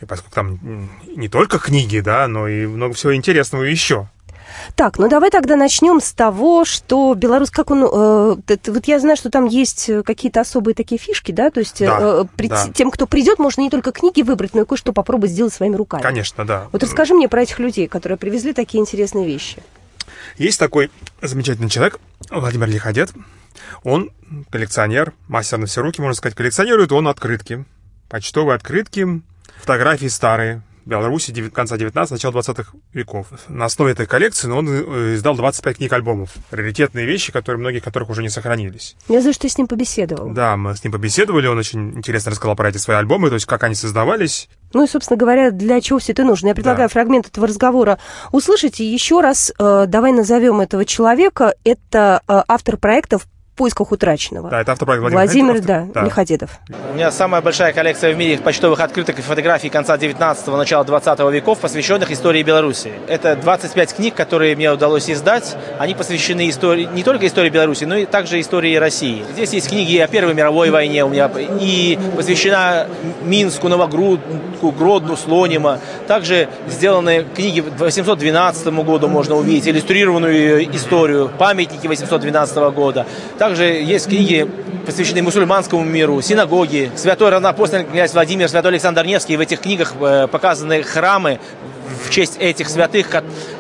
И 0.01 0.05
поскольку 0.05 0.35
там 0.35 0.89
не 1.17 1.29
только 1.29 1.59
книги, 1.59 2.01
да, 2.01 2.27
но 2.29 2.49
и 2.49 2.67
много 2.67 2.95
всего 2.95 3.15
интересного 3.15 3.63
еще. 3.63 4.09
Так, 4.75 4.99
ну 4.99 5.09
давай 5.09 5.31
тогда 5.31 5.57
начнем 5.57 6.01
с 6.01 6.13
того, 6.13 6.65
что 6.65 7.15
Беларусь, 7.15 7.51
как 7.51 7.71
он, 7.71 7.85
э, 7.85 8.37
вот 8.67 8.85
я 8.87 9.01
знаю, 9.01 9.17
что 9.17 9.31
там 9.31 9.47
есть 9.47 9.91
какие-то 10.05 10.41
особые 10.41 10.75
такие 10.75 10.99
фишки, 10.99 11.33
да, 11.33 11.51
то 11.51 11.61
есть 11.61 11.81
да, 11.81 11.99
э, 12.01 12.25
при, 12.37 12.49
да. 12.49 12.69
тем, 12.75 12.91
кто 12.91 13.07
придет, 13.07 13.39
можно 13.39 13.61
не 13.61 13.71
только 13.71 13.93
книги 13.93 14.23
выбрать, 14.23 14.55
но 14.55 14.63
и 14.63 14.65
кое-что 14.65 14.93
попробовать 14.93 15.31
сделать 15.31 15.53
своими 15.53 15.77
руками. 15.77 16.03
Конечно, 16.03 16.45
да. 16.45 16.69
Вот 16.73 16.83
расскажи 16.83 17.15
мне 17.15 17.29
про 17.29 17.43
этих 17.43 17.59
людей, 17.59 17.87
которые 17.89 18.19
привезли 18.19 18.53
такие 18.53 18.81
интересные 18.81 19.27
вещи. 19.27 19.63
Есть 20.37 20.59
такой 20.59 20.91
замечательный 21.23 21.69
человек, 21.69 22.01
Владимир 22.31 22.69
Лиходет. 22.69 23.11
Он 23.83 24.11
коллекционер, 24.51 25.13
мастер 25.29 25.59
на 25.59 25.67
все 25.67 25.81
руки, 25.83 26.01
можно 26.01 26.15
сказать, 26.15 26.37
коллекционирует 26.37 26.93
он 26.93 27.09
открытки, 27.09 27.65
почтовые 28.09 28.57
открытки, 28.57 29.23
фотографии 29.61 30.07
старые, 30.07 30.63
Беларуси 30.87 31.33
конца 31.51 31.77
19 31.77 32.13
начала 32.13 32.33
20-х 32.33 32.73
веков. 32.93 33.29
На 33.49 33.67
основе 33.67 33.93
этой 33.93 34.07
коллекции 34.07 34.51
он 34.51 34.69
э, 34.69 35.15
издал 35.15 35.35
25 35.35 35.79
книг 35.79 35.93
альбомов. 35.93 36.31
Раритетные 36.51 37.07
вещи, 37.07 37.33
которые, 37.33 37.61
многих 37.61 37.83
которых 37.83 38.11
уже 38.11 38.23
не 38.23 38.29
сохранились. 38.29 38.97
Я 39.09 39.21
знаю, 39.21 39.35
что 39.35 39.43
ты 39.43 39.49
с 39.49 39.59
ним 39.59 39.67
побеседовал. 39.67 40.31
Да, 40.31 40.57
мы 40.57 40.77
с 40.77 40.85
ним 40.85 40.93
побеседовали, 40.93 41.47
он 41.47 41.59
очень 41.59 41.99
интересно 41.99 42.31
рассказал 42.33 42.57
про 42.57 42.69
эти 42.69 42.79
свои 42.79 42.97
альбомы, 42.97 43.29
то 43.29 43.35
есть 43.35 43.47
как 43.47 43.63
они 43.65 43.75
создавались. 43.75 44.49
Ну 44.73 44.85
и, 44.85 44.89
собственно 44.89 45.17
говоря, 45.17 45.51
для 45.51 45.81
чего 45.81 45.99
все 45.99 46.13
это 46.13 46.25
нужно. 46.25 46.49
Я 46.49 46.55
предлагаю 46.55 46.89
да. 46.89 46.93
фрагмент 46.93 47.29
этого 47.29 47.47
разговора 47.47 47.99
услышать. 48.33 48.81
И 48.81 48.85
еще 48.85 49.21
раз 49.21 49.53
э, 49.59 49.85
давай 49.87 50.13
назовем 50.13 50.61
этого 50.61 50.85
человека. 50.85 51.55
Это 51.65 52.23
э, 52.27 52.43
автор 52.49 52.77
проектов 52.77 53.27
поисках 53.55 53.93
утраченного. 53.93 54.51
Да, 54.51 54.61
это 54.61 54.73
автопроект 54.73 55.03
Владимир, 55.03 55.25
Владимир 55.25 55.61
да, 55.61 55.87
да. 55.93 56.05
Лиходедов. 56.05 56.51
У 56.93 56.95
меня 56.95 57.11
самая 57.11 57.41
большая 57.41 57.73
коллекция 57.73 58.15
в 58.15 58.17
мире 58.17 58.39
почтовых 58.39 58.81
открыток 58.81 59.19
и 59.19 59.23
фотографий 59.23 59.69
конца 59.69 59.97
19-го, 59.97 60.57
начала 60.57 60.85
20 60.85 61.19
веков, 61.33 61.59
посвященных 61.61 62.11
истории 62.11 62.43
Беларуси. 62.43 62.93
Это 63.09 63.37
25 63.37 63.95
книг, 63.95 64.15
которые 64.15 64.57
мне 64.57 64.73
удалось 64.73 65.09
издать. 65.09 65.57
Они 65.79 65.95
посвящены 65.95 66.49
истории, 66.49 66.89
не 66.93 67.03
только 67.03 67.27
истории 67.27 67.51
Беларуси, 67.51 67.85
но 67.85 67.97
и 67.97 68.07
также 68.07 68.41
истории 68.41 68.75
России. 68.77 69.25
Здесь 69.33 69.53
есть 69.53 69.69
книги 69.69 69.97
о 69.99 70.09
Первой 70.09 70.35
мировой 70.35 70.71
войне 70.71 71.05
у 71.05 71.09
меня 71.09 71.31
и 71.61 71.99
посвящена 72.17 72.87
Минску, 73.23 73.69
Новогрудку, 73.69 74.73
Гродну, 74.73 75.17
Слонима. 75.17 75.79
Также 76.07 76.49
сделаны 76.69 77.25
книги 77.35 77.61
812 77.61 78.67
году 78.85 79.09
можно 79.09 79.37
увидеть, 79.37 79.69
иллюстрированную 79.69 80.75
историю, 80.75 81.31
памятники 81.39 81.87
812 81.87 82.57
года. 82.75 83.07
Также 83.45 83.65
есть 83.65 84.07
книги, 84.07 84.51
посвященные 84.87 85.23
мусульманскому 85.23 85.85
миру, 85.85 86.19
синагоги. 86.23 86.91
Святой 86.97 87.29
равнопостный 87.29 87.85
князь 87.85 88.15
Владимир, 88.15 88.49
святой 88.49 88.71
Александр 88.71 89.05
Невский. 89.05 89.37
В 89.37 89.41
этих 89.41 89.61
книгах 89.61 89.93
э, 90.01 90.29
показаны 90.29 90.83
храмы 90.83 91.41
в 92.05 92.11
честь 92.11 92.37
этих 92.39 92.69
святых, 92.69 93.09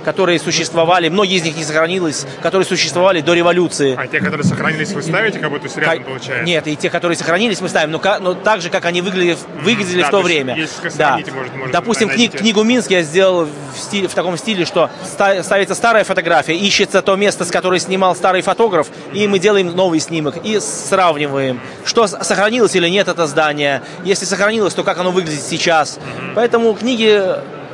которые 0.05 0.39
существовали, 0.39 1.09
многие 1.09 1.37
из 1.37 1.45
них 1.45 1.57
не 1.57 1.65
сохранились, 1.65 2.27
которые 2.43 2.67
существовали 2.67 3.21
до 3.21 3.35
революции. 3.35 3.97
А 3.99 4.07
те, 4.07 4.21
которые 4.21 4.45
сохранились, 4.45 4.93
вы 4.93 5.03
ставите, 5.03 5.39
как 5.39 5.51
будто 5.51 5.69
рядом 5.81 6.05
получается? 6.05 6.45
Нет, 6.45 6.67
и 6.67 6.77
те, 6.77 6.91
которые 6.91 7.17
сохранились, 7.17 7.61
мы 7.61 7.69
ставим, 7.69 7.91
но, 7.91 8.01
но 8.21 8.35
так 8.35 8.61
же, 8.61 8.71
как 8.71 8.85
они 8.85 9.01
выглядели, 9.01 9.37
выглядели 9.63 10.03
да, 10.03 10.09
в 10.09 10.11
то 10.11 10.21
время. 10.21 10.57
Если 10.57 10.91
да. 10.97 11.19
может, 11.35 11.55
может, 11.55 11.73
Допустим, 11.73 12.09
книг, 12.09 12.33
книгу 12.33 12.63
Минск 12.63 12.91
я 12.91 13.03
сделал 13.03 13.47
в, 13.47 13.79
стиле, 13.79 14.09
в 14.09 14.15
таком 14.15 14.37
стиле, 14.37 14.65
что 14.65 14.91
ставится 15.05 15.75
старая 15.75 16.05
фотография, 16.05 16.57
ищется 16.57 17.03
то 17.03 17.17
место, 17.17 17.45
с 17.45 17.51
которой 17.51 17.81
снимал 17.81 18.15
старый 18.15 18.43
фотограф, 18.43 18.89
и 19.13 19.27
мы 19.27 19.39
делаем 19.39 19.75
новый 19.75 20.01
снимок 20.01 20.37
и 20.45 20.61
сравниваем, 20.61 21.61
что 21.85 22.07
сохранилось 22.07 22.75
или 22.77 22.89
нет 22.89 23.09
это 23.09 23.27
здание. 23.27 23.83
Если 24.05 24.25
сохранилось, 24.25 24.75
то 24.75 24.85
как 24.85 24.99
оно 24.99 25.11
выглядит 25.11 25.43
сейчас. 25.43 25.99
Поэтому 26.35 26.75
книги 26.75 27.23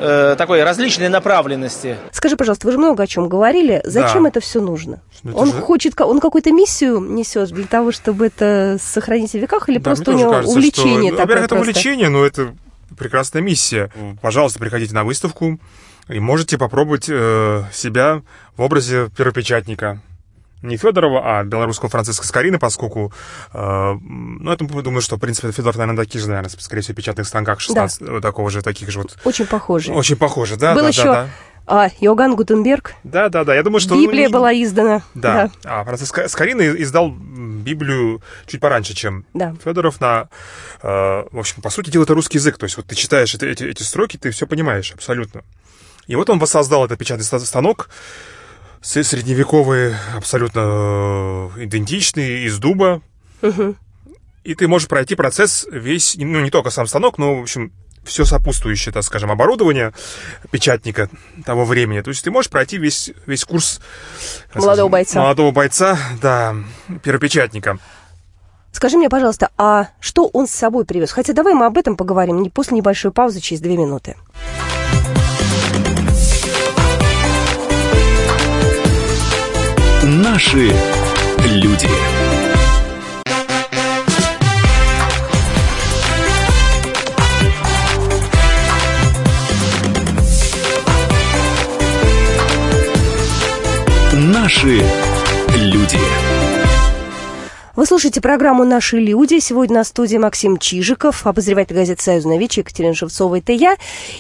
э, 0.00 0.34
такой 0.36 0.62
различной 0.62 1.08
направленности. 1.08 1.96
Скажи, 2.12 2.36
пожалуйста, 2.36 2.66
вы 2.66 2.72
же 2.72 2.78
много 2.78 3.02
о 3.02 3.06
чем 3.06 3.28
говорили. 3.28 3.80
Зачем 3.84 4.24
да. 4.24 4.30
это 4.30 4.40
все 4.40 4.60
нужно? 4.60 5.00
Ну, 5.22 5.30
это 5.30 5.40
он 5.40 5.46
же... 5.48 5.60
хочет, 5.60 6.00
он 6.00 6.20
какую-то 6.20 6.50
миссию 6.52 7.00
несет 7.00 7.50
для 7.50 7.66
того, 7.66 7.92
чтобы 7.92 8.26
это 8.26 8.78
сохранить 8.80 9.32
в 9.32 9.34
веках, 9.34 9.68
или 9.68 9.78
да, 9.78 9.84
просто 9.84 10.12
у 10.12 10.14
него 10.14 10.30
кажется, 10.32 10.56
увлечение 10.56 11.10
что... 11.10 11.18
такое? 11.18 11.26
Во-первых, 11.26 11.44
это 11.44 11.54
увлечение, 11.56 12.08
но 12.08 12.24
это 12.24 12.54
прекрасная 12.98 13.42
миссия. 13.42 13.90
Пожалуйста, 14.20 14.58
приходите 14.58 14.94
на 14.94 15.04
выставку 15.04 15.58
и 16.08 16.18
можете 16.18 16.58
попробовать 16.58 17.08
э, 17.08 17.64
себя 17.72 18.22
в 18.56 18.62
образе 18.62 19.10
первопечатника 19.16 20.00
не 20.62 20.76
Федорова, 20.76 21.38
а 21.38 21.44
белорусского 21.44 21.88
Франциска 21.88 22.26
Скорины, 22.26 22.58
поскольку, 22.58 23.12
э, 23.52 23.92
ну, 24.00 24.50
это 24.50 24.64
думаю, 24.64 25.00
что, 25.00 25.16
в 25.16 25.20
принципе, 25.20 25.52
Федоров, 25.52 25.76
наверное, 25.76 26.04
такие 26.04 26.20
же, 26.20 26.28
наверное, 26.28 26.50
скорее 26.50 26.82
всего, 26.82 26.94
печатных 26.94 27.26
станках 27.26 27.60
16, 27.60 28.00
да. 28.00 28.20
такого 28.20 28.50
же, 28.50 28.62
таких 28.62 28.90
же 28.90 29.00
вот. 29.00 29.18
Очень 29.24 29.46
похожие. 29.46 29.96
Очень 29.96 30.16
похожи, 30.16 30.56
да, 30.56 30.74
Был 30.74 30.82
да, 30.82 30.88
еще... 30.88 31.04
да, 31.04 31.12
да. 31.12 31.28
А, 31.66 31.88
Йоганн 32.00 32.34
Гутенберг. 32.34 32.94
Да, 33.04 33.28
да, 33.28 33.44
да. 33.44 33.54
Я 33.54 33.62
думаю, 33.62 33.78
что... 33.78 33.94
Библия 33.94 34.26
ну, 34.26 34.32
была 34.32 34.52
издана. 34.52 35.02
Да. 35.14 35.50
да. 35.62 35.80
А 35.80 35.84
Франциск 35.84 36.28
Скорина 36.28 36.62
издал 36.62 37.10
Библию 37.10 38.22
чуть 38.46 38.60
пораньше, 38.60 38.92
чем 38.94 39.24
да. 39.34 39.54
Федоров 39.64 40.00
на... 40.00 40.28
Э, 40.82 41.26
в 41.30 41.38
общем, 41.38 41.62
по 41.62 41.70
сути 41.70 41.90
дела, 41.90 42.02
это 42.02 42.14
русский 42.14 42.38
язык. 42.38 42.58
То 42.58 42.64
есть 42.64 42.76
вот 42.76 42.86
ты 42.86 42.96
читаешь 42.96 43.32
эти, 43.36 43.44
эти, 43.44 43.62
эти 43.62 43.84
строки, 43.84 44.16
ты 44.16 44.32
все 44.32 44.48
понимаешь 44.48 44.92
абсолютно. 44.92 45.42
И 46.08 46.16
вот 46.16 46.28
он 46.28 46.40
воссоздал 46.40 46.84
этот 46.84 46.98
печатный 46.98 47.24
станок, 47.24 47.88
средневековые, 48.80 49.96
абсолютно 50.16 50.60
э, 51.56 51.64
идентичные, 51.64 52.46
из 52.46 52.58
дуба. 52.58 53.02
Угу. 53.42 53.76
И 54.44 54.54
ты 54.54 54.68
можешь 54.68 54.88
пройти 54.88 55.14
процесс 55.14 55.66
весь, 55.70 56.16
ну, 56.18 56.40
не 56.40 56.50
только 56.50 56.70
сам 56.70 56.86
станок, 56.86 57.18
но, 57.18 57.36
в 57.36 57.42
общем, 57.42 57.72
все 58.04 58.24
сопутствующее, 58.24 58.92
так 58.92 59.02
скажем, 59.02 59.30
оборудование 59.30 59.92
печатника 60.50 61.10
того 61.44 61.64
времени. 61.64 62.00
То 62.00 62.10
есть 62.10 62.24
ты 62.24 62.30
можешь 62.30 62.50
пройти 62.50 62.78
весь, 62.78 63.12
весь 63.26 63.44
курс... 63.44 63.80
Молодого 64.54 64.74
скажем, 64.74 64.90
бойца. 64.90 65.20
Молодого 65.20 65.50
бойца, 65.52 65.98
да, 66.22 66.56
первопечатника. 67.02 67.78
Скажи 68.72 68.96
мне, 68.96 69.08
пожалуйста, 69.08 69.50
а 69.58 69.88
что 70.00 70.26
он 70.32 70.46
с 70.46 70.52
собой 70.52 70.84
привез? 70.84 71.10
Хотя 71.12 71.32
давай 71.32 71.54
мы 71.54 71.66
об 71.66 71.76
этом 71.76 71.96
поговорим 71.96 72.48
после 72.50 72.76
небольшой 72.76 73.10
паузы 73.10 73.40
через 73.40 73.60
две 73.60 73.76
минуты. 73.76 74.16
Наши 80.12 80.72
люди. 81.44 81.86
Наши 94.12 94.82
люди. 95.54 95.96
Вы 97.76 97.86
слушаете 97.86 98.20
программу 98.20 98.64
«Наши 98.64 98.98
люди». 98.98 99.38
Сегодня 99.38 99.76
на 99.76 99.84
студии 99.84 100.16
Максим 100.16 100.58
Чижиков, 100.58 101.24
обозреватель 101.24 101.76
газеты 101.76 102.02
«Союзная 102.02 102.36
вечер» 102.36 102.62
Екатерина 102.62 102.94
Шевцова. 102.94 103.38
Это 103.38 103.52
я. 103.52 103.76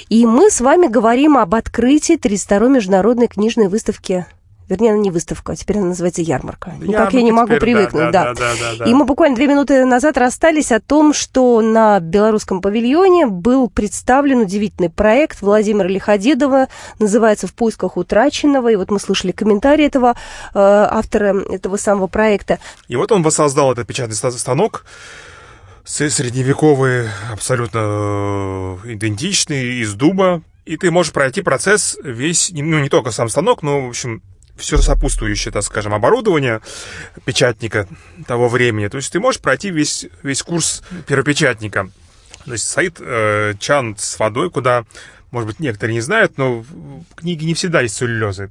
И 0.08 0.24
мы 0.24 0.50
с 0.50 0.60
вами 0.60 0.86
говорим 0.86 1.36
об 1.36 1.56
открытии 1.56 2.16
32-й 2.16 2.68
международной 2.68 3.26
книжной 3.26 3.66
выставки 3.66 4.24
Вернее, 4.70 4.92
она 4.92 5.00
не 5.00 5.10
выставка, 5.10 5.52
а 5.52 5.56
теперь 5.56 5.78
она 5.78 5.88
называется 5.88 6.22
ярмарка. 6.22 6.70
Ярмарка 6.70 6.86
Никак 6.86 7.12
я 7.12 7.22
не 7.22 7.32
могу 7.32 7.48
теперь, 7.48 7.60
привыкнуть, 7.60 8.12
да, 8.12 8.32
да. 8.32 8.34
Да, 8.34 8.52
да, 8.60 8.76
да. 8.78 8.84
И 8.84 8.94
мы 8.94 9.04
буквально 9.04 9.34
две 9.34 9.48
минуты 9.48 9.84
назад 9.84 10.16
расстались 10.16 10.70
о 10.70 10.78
том, 10.78 11.12
что 11.12 11.60
на 11.60 11.98
белорусском 11.98 12.60
павильоне 12.60 13.26
был 13.26 13.68
представлен 13.68 14.38
удивительный 14.38 14.88
проект 14.88 15.42
Владимира 15.42 15.88
Лиходедова, 15.88 16.68
называется 17.00 17.48
«В 17.48 17.54
поисках 17.54 17.96
утраченного». 17.96 18.68
И 18.68 18.76
вот 18.76 18.92
мы 18.92 19.00
слышали 19.00 19.32
комментарий 19.32 19.86
этого 19.86 20.10
э, 20.10 20.14
автора 20.54 21.42
этого 21.50 21.76
самого 21.76 22.06
проекта. 22.06 22.60
И 22.86 22.94
вот 22.94 23.10
он 23.10 23.24
воссоздал 23.24 23.72
этот 23.72 23.88
печатный 23.88 24.14
станок, 24.14 24.84
средневековый, 25.84 27.08
абсолютно 27.32 28.78
э, 28.84 28.92
идентичный, 28.92 29.80
из 29.80 29.94
дуба. 29.94 30.42
И 30.64 30.76
ты 30.76 30.92
можешь 30.92 31.12
пройти 31.12 31.42
процесс 31.42 31.98
весь, 32.04 32.52
ну, 32.54 32.78
не 32.78 32.88
только 32.88 33.10
сам 33.10 33.28
станок, 33.28 33.64
но, 33.64 33.86
в 33.86 33.88
общем, 33.88 34.22
все 34.60 34.78
сопутствующее, 34.78 35.52
так 35.52 35.62
скажем, 35.62 35.94
оборудование 35.94 36.60
печатника 37.24 37.88
того 38.26 38.48
времени. 38.48 38.88
То 38.88 38.98
есть 38.98 39.12
ты 39.12 39.20
можешь 39.20 39.40
пройти 39.40 39.70
весь, 39.70 40.06
весь 40.22 40.42
курс 40.42 40.82
первопечатника. 41.06 41.90
То 42.44 42.52
есть 42.52 42.68
стоит 42.68 42.96
э, 43.00 43.54
чан 43.58 43.96
с 43.98 44.18
водой, 44.18 44.50
куда, 44.50 44.84
может 45.30 45.46
быть, 45.48 45.60
некоторые 45.60 45.94
не 45.94 46.00
знают, 46.00 46.38
но 46.38 46.60
в 46.60 47.14
книге 47.16 47.46
не 47.46 47.54
всегда 47.54 47.80
есть 47.80 47.96
целлюлезы 47.96 48.50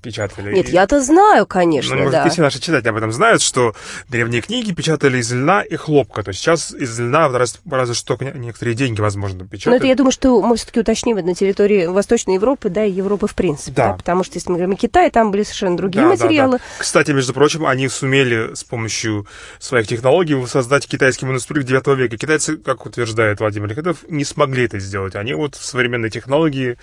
печатали. 0.00 0.54
Нет, 0.54 0.68
я-то 0.68 1.02
знаю, 1.02 1.46
конечно, 1.46 1.96
ну, 1.96 2.10
да. 2.10 2.28
Все 2.28 2.42
наши 2.42 2.60
читатели 2.60 2.88
об 2.88 2.96
этом 2.96 3.12
знают, 3.12 3.42
что 3.42 3.74
древние 4.08 4.42
книги 4.42 4.72
печатали 4.72 5.18
из 5.18 5.32
льна 5.32 5.62
и 5.62 5.76
хлопка. 5.76 6.22
То 6.22 6.30
есть 6.30 6.40
сейчас 6.40 6.72
из 6.72 6.98
льна 6.98 7.28
раз, 7.28 7.60
разве 7.70 7.94
что 7.94 8.18
некоторые 8.20 8.74
деньги, 8.74 9.00
возможно, 9.00 9.46
печатают. 9.46 9.66
Но 9.66 9.76
это, 9.76 9.86
я 9.86 9.94
думаю, 9.94 10.12
что 10.12 10.40
мы 10.42 10.56
все-таки 10.56 10.80
уточним 10.80 11.16
это 11.18 11.26
на 11.26 11.34
территории 11.34 11.86
Восточной 11.86 12.34
Европы, 12.34 12.68
да, 12.68 12.84
и 12.84 12.90
Европы 12.90 13.26
в 13.26 13.34
принципе. 13.34 13.72
Да. 13.72 13.88
да 13.88 13.94
потому 13.94 14.24
что, 14.24 14.36
если 14.36 14.50
мы 14.50 14.56
говорим 14.56 14.74
о 14.74 14.76
Китае, 14.76 15.10
там 15.10 15.30
были 15.30 15.42
совершенно 15.42 15.76
другие 15.76 16.04
да, 16.04 16.08
материалы. 16.08 16.52
Да, 16.52 16.58
да. 16.58 16.64
Кстати, 16.78 17.10
между 17.12 17.32
прочим, 17.32 17.66
они 17.66 17.88
сумели 17.88 18.54
с 18.54 18.64
помощью 18.64 19.26
своих 19.58 19.86
технологий 19.86 20.46
создать 20.46 20.86
китайский 20.86 21.26
манускрипт 21.26 21.66
9 21.66 21.86
века. 21.98 22.16
Китайцы, 22.16 22.56
как 22.56 22.86
утверждает 22.86 23.40
Владимир 23.40 23.68
Лихотов, 23.68 23.98
не 24.08 24.24
смогли 24.24 24.64
это 24.64 24.78
сделать. 24.78 25.14
Они 25.14 25.34
вот 25.34 25.54
в 25.54 25.64
современной 25.64 26.10
технологии 26.10 26.78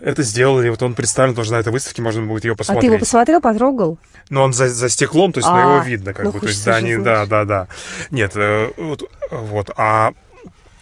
это 0.00 0.22
сделали. 0.22 0.68
Вот 0.68 0.82
он 0.82 0.94
представлен 0.94 1.34
тоже 1.34 1.52
на 1.52 1.56
этой 1.56 1.72
выставке, 1.72 2.02
можно 2.02 2.24
будет 2.24 2.44
ее 2.44 2.56
посмотреть. 2.56 2.78
А 2.78 2.86
ты 2.86 2.86
его 2.86 2.98
посмотрел, 2.98 3.40
потрогал? 3.40 3.98
Ну, 4.30 4.42
он 4.42 4.52
за, 4.52 4.68
за 4.68 4.88
стеклом, 4.88 5.32
то 5.32 5.38
есть, 5.38 5.48
А, 5.48 5.52
на 5.52 5.60
его 5.60 5.84
видно, 5.84 6.12
как 6.12 6.26
ну, 6.26 6.32
бы. 6.32 6.40
То 6.40 6.46
есть, 6.46 6.64
да, 6.64 6.76
они, 6.76 6.96
да, 6.96 7.26
да, 7.26 7.44
да. 7.44 7.68
Нет, 8.10 8.32
э, 8.36 8.70
вот, 8.76 9.10
вот. 9.30 9.70
А 9.76 10.12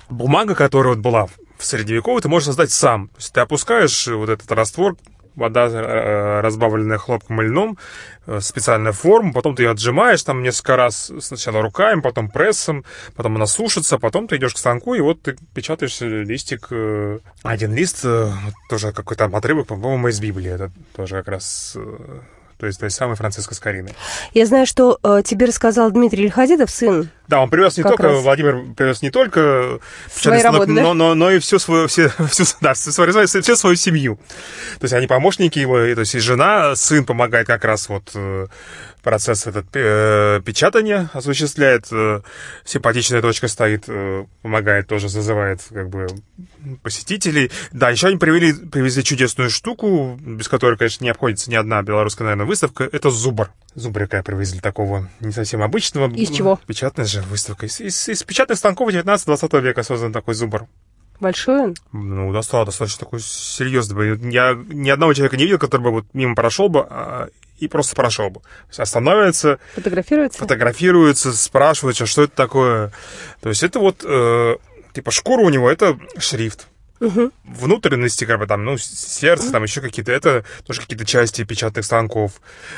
бумага, 0.09 0.55
которая 0.55 0.94
вот 0.94 1.02
была 1.02 1.26
в 1.59 1.64
средневековой, 1.64 2.20
ты 2.20 2.29
можешь 2.29 2.46
создать 2.46 2.70
сам. 2.70 3.09
То 3.09 3.16
есть, 3.18 3.33
ты 3.33 3.40
опускаешь 3.40 4.09
вот 4.09 4.29
этот 4.29 4.50
раствор, 4.52 4.96
вода, 5.37 5.68
э, 5.68 6.40
разбавленная 6.40 6.99
хлопком 6.99 7.40
и 7.42 7.44
льном, 7.44 7.79
э, 8.27 8.40
специальная 8.40 8.92
форма, 8.92 9.33
потом 9.33 9.55
ты 9.55 9.62
ее 9.62 9.70
отжимаешь 9.70 10.22
там 10.22 10.42
несколько 10.42 10.77
раз, 10.77 11.12
сначала 11.20 11.62
руками, 11.62 12.01
потом 12.01 12.29
прессом, 12.29 12.85
потом 13.14 13.37
она 13.37 13.46
сушится, 13.46 13.99
потом 13.99 14.27
ты 14.27 14.37
идешь 14.37 14.55
к 14.55 14.59
станку, 14.59 14.94
и 14.94 15.01
вот 15.01 15.22
ты 15.22 15.37
печатаешь 15.55 16.01
листик, 16.01 16.68
э, 16.70 17.18
один 17.42 17.75
лист, 17.75 18.05
тоже 18.68 18.92
какой-то 18.92 19.27
отрывок, 19.27 19.68
по-моему, 19.68 20.09
из 20.09 20.20
Библии, 20.20 20.51
это 20.51 20.72
тоже 20.94 21.16
как 21.16 21.29
раз... 21.29 21.77
то 22.59 22.66
есть 22.66 22.81
той 22.81 22.90
самой 22.90 23.16
Франциска 23.16 23.55
Скорины. 23.55 23.90
Я 24.33 24.47
знаю, 24.47 24.66
что 24.66 24.99
э, 25.03 25.23
тебе 25.25 25.47
рассказал 25.47 25.90
Дмитрий 25.90 26.25
Ильхадидов, 26.25 26.71
сын. 26.71 27.11
Да, 27.29 27.40
он 27.40 27.51
привез 27.51 27.77
не 27.77 27.83
Как 27.83 27.92
только, 27.92 28.05
раз. 28.05 28.23
Владимир 28.23 28.75
привез 28.75 29.03
не 29.03 29.11
только 29.11 29.81
печатный 30.14 30.40
станок, 30.40 30.66
да? 30.66 30.83
но, 30.83 30.95
но, 30.95 31.14
но 31.14 31.31
и 31.31 31.38
всю 31.38 31.59
свою, 31.59 31.88
все, 31.88 32.09
всю, 32.31 32.45
да, 32.61 32.75
всю, 32.75 32.92
свою, 32.92 33.27
всю 33.27 33.57
свою 33.57 33.77
семью. 33.77 34.19
То 34.79 34.85
есть 34.85 34.95
они 34.95 35.07
помощники 35.07 35.59
его, 35.59 35.77
то 35.77 36.01
есть 36.01 36.14
и 36.14 36.19
жена, 36.19 36.77
сын 36.77 37.05
помогает 37.05 37.47
как 37.47 37.64
раз 37.64 37.88
вот 37.88 38.12
э, 38.14 38.47
процесс 39.07 39.47
этот 39.47 39.66
э, 39.75 40.40
печатания 40.45 41.09
осуществляет, 41.12 41.87
э, 41.92 42.23
симпатичная 42.64 43.23
дочка 43.23 43.47
стоит, 43.47 43.85
э, 43.87 44.25
помогает 44.42 44.88
тоже, 44.88 45.09
зазывает 45.09 45.61
как 45.73 45.88
бы 45.88 46.09
посетителей. 46.83 47.53
Да, 47.71 47.90
еще 47.90 48.09
они 48.09 48.16
привели, 48.16 48.53
привезли 48.53 49.05
чудесную 49.05 49.49
штуку, 49.49 50.19
без 50.21 50.49
которой, 50.49 50.77
конечно, 50.77 51.05
не 51.05 51.11
обходится 51.11 51.49
ни 51.53 51.55
одна 51.55 51.81
белорусская, 51.83 52.25
наверное, 52.25 52.47
выставка. 52.47 52.83
Это 52.83 53.11
зубр. 53.11 53.53
Зубрика 53.77 54.25
привезли 54.25 54.59
такого 54.59 55.09
не 55.21 55.31
совсем 55.31 55.62
обычного. 55.62 56.12
Из 56.12 56.29
чего? 56.31 56.59
Печатная 56.66 57.07
же 57.07 57.23
выставка. 57.23 57.66
Из, 57.66 57.81
из, 57.81 58.09
из 58.09 58.25
печатных 58.25 58.59
станков 58.59 58.90
19-20 58.92 59.61
века 59.61 59.85
создан 59.85 60.12
такой 60.12 60.35
зубр. 60.35 60.66
Большой 61.21 61.61
он? 61.61 61.75
Ну, 61.92 62.33
достаточно, 62.33 62.66
достаточно 62.66 63.01
такой 63.05 63.21
серьезный. 63.21 64.19
Я 64.33 64.59
ни 64.69 64.90
одного 64.90 65.14
человека 65.14 65.37
не 65.37 65.45
видел, 65.45 65.59
который 65.59 65.83
бы 65.83 65.90
вот 65.92 66.07
мимо 66.12 66.35
прошел 66.35 66.69
бы 66.69 66.81
а, 66.81 67.29
и 67.59 67.69
просто 67.69 67.95
прошел 67.97 68.31
бы. 68.31 68.40
Останавливается, 68.77 69.59
Фотографируется? 69.75 70.38
фотографируется, 70.38 71.33
спрашивает, 71.33 72.01
а 72.01 72.07
что 72.07 72.23
это 72.25 72.35
такое. 72.37 72.92
То 73.40 73.49
есть 73.49 73.62
это 73.62 73.79
вот, 73.79 74.03
э, 74.05 74.57
типа, 74.92 75.11
шкура 75.11 75.40
у 75.42 75.49
него, 75.51 75.71
это 75.71 75.99
шрифт. 76.19 76.69
Мгм. 76.99 77.31
Внутренности, 77.45 78.25
как 78.25 78.38
бы 78.38 78.47
там, 78.47 78.64
ну, 78.64 78.79
сердце, 78.79 79.53
там 79.53 79.62
еще 79.62 79.83
какие-то, 79.83 80.12
это 80.12 80.45
тоже 80.66 80.81
какие-то 80.81 81.05
части 81.05 81.45
печатных 81.45 81.85
станков. 81.85 82.33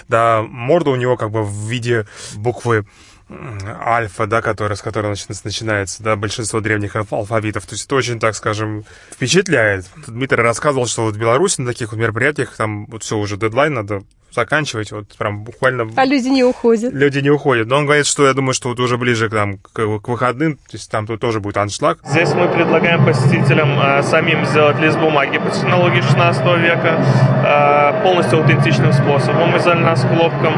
Да, 0.08 0.42
морда 0.42 0.90
у 0.90 0.96
него 0.96 1.16
как 1.16 1.30
бы 1.30 1.44
в 1.44 1.68
виде 1.68 2.04
буквы 2.34 2.84
альфа, 3.30 4.26
да, 4.26 4.40
которая, 4.42 4.76
с 4.76 4.82
которой 4.82 5.12
нач- 5.12 5.40
начинается, 5.44 6.02
да, 6.02 6.16
большинство 6.16 6.60
древних 6.60 6.96
алф- 6.96 7.12
алфавитов. 7.16 7.66
То 7.66 7.74
есть 7.74 7.84
это 7.86 7.94
очень, 7.94 8.18
так 8.18 8.34
скажем, 8.34 8.84
впечатляет. 9.12 9.86
Дмитрий 10.06 10.42
рассказывал, 10.42 10.86
что 10.86 11.02
вот 11.04 11.14
в 11.14 11.18
Беларуси 11.18 11.60
на 11.60 11.66
таких 11.68 11.92
вот 11.92 11.98
мероприятиях 12.00 12.56
там 12.56 12.86
вот 12.86 13.02
все 13.02 13.16
уже 13.18 13.36
дедлайн 13.36 13.74
надо 13.74 14.02
заканчивать, 14.30 14.92
вот 14.92 15.08
прям 15.16 15.44
буквально 15.44 15.88
А 15.96 16.04
люди 16.04 16.28
не 16.28 16.44
уходят. 16.44 16.92
люди 16.92 17.18
не 17.18 17.30
уходят. 17.30 17.66
Но 17.68 17.76
он 17.76 17.84
говорит, 17.86 18.06
что 18.06 18.26
я 18.26 18.34
думаю, 18.34 18.54
что 18.54 18.68
вот 18.68 18.80
уже 18.80 18.96
ближе 18.98 19.28
к, 19.28 19.32
там, 19.32 19.58
к, 19.58 19.98
к 20.00 20.08
выходным, 20.08 20.56
то 20.56 20.72
есть 20.72 20.90
там 20.90 21.06
тут 21.06 21.20
тоже 21.20 21.40
будет 21.40 21.56
аншлаг. 21.56 21.98
Здесь 22.04 22.32
мы 22.34 22.48
предлагаем 22.48 23.04
посетителям 23.04 23.78
э, 23.80 24.02
самим 24.02 24.44
сделать 24.46 24.78
лист 24.78 24.98
бумаги 24.98 25.38
по 25.38 25.50
технологии 25.50 26.00
16 26.00 26.44
века 26.58 27.04
э, 27.44 28.02
полностью 28.02 28.38
аутентичным 28.40 28.92
способом 28.92 29.56
из 29.56 29.66
льна 29.66 29.96
с 29.96 30.02
хлопком. 30.02 30.54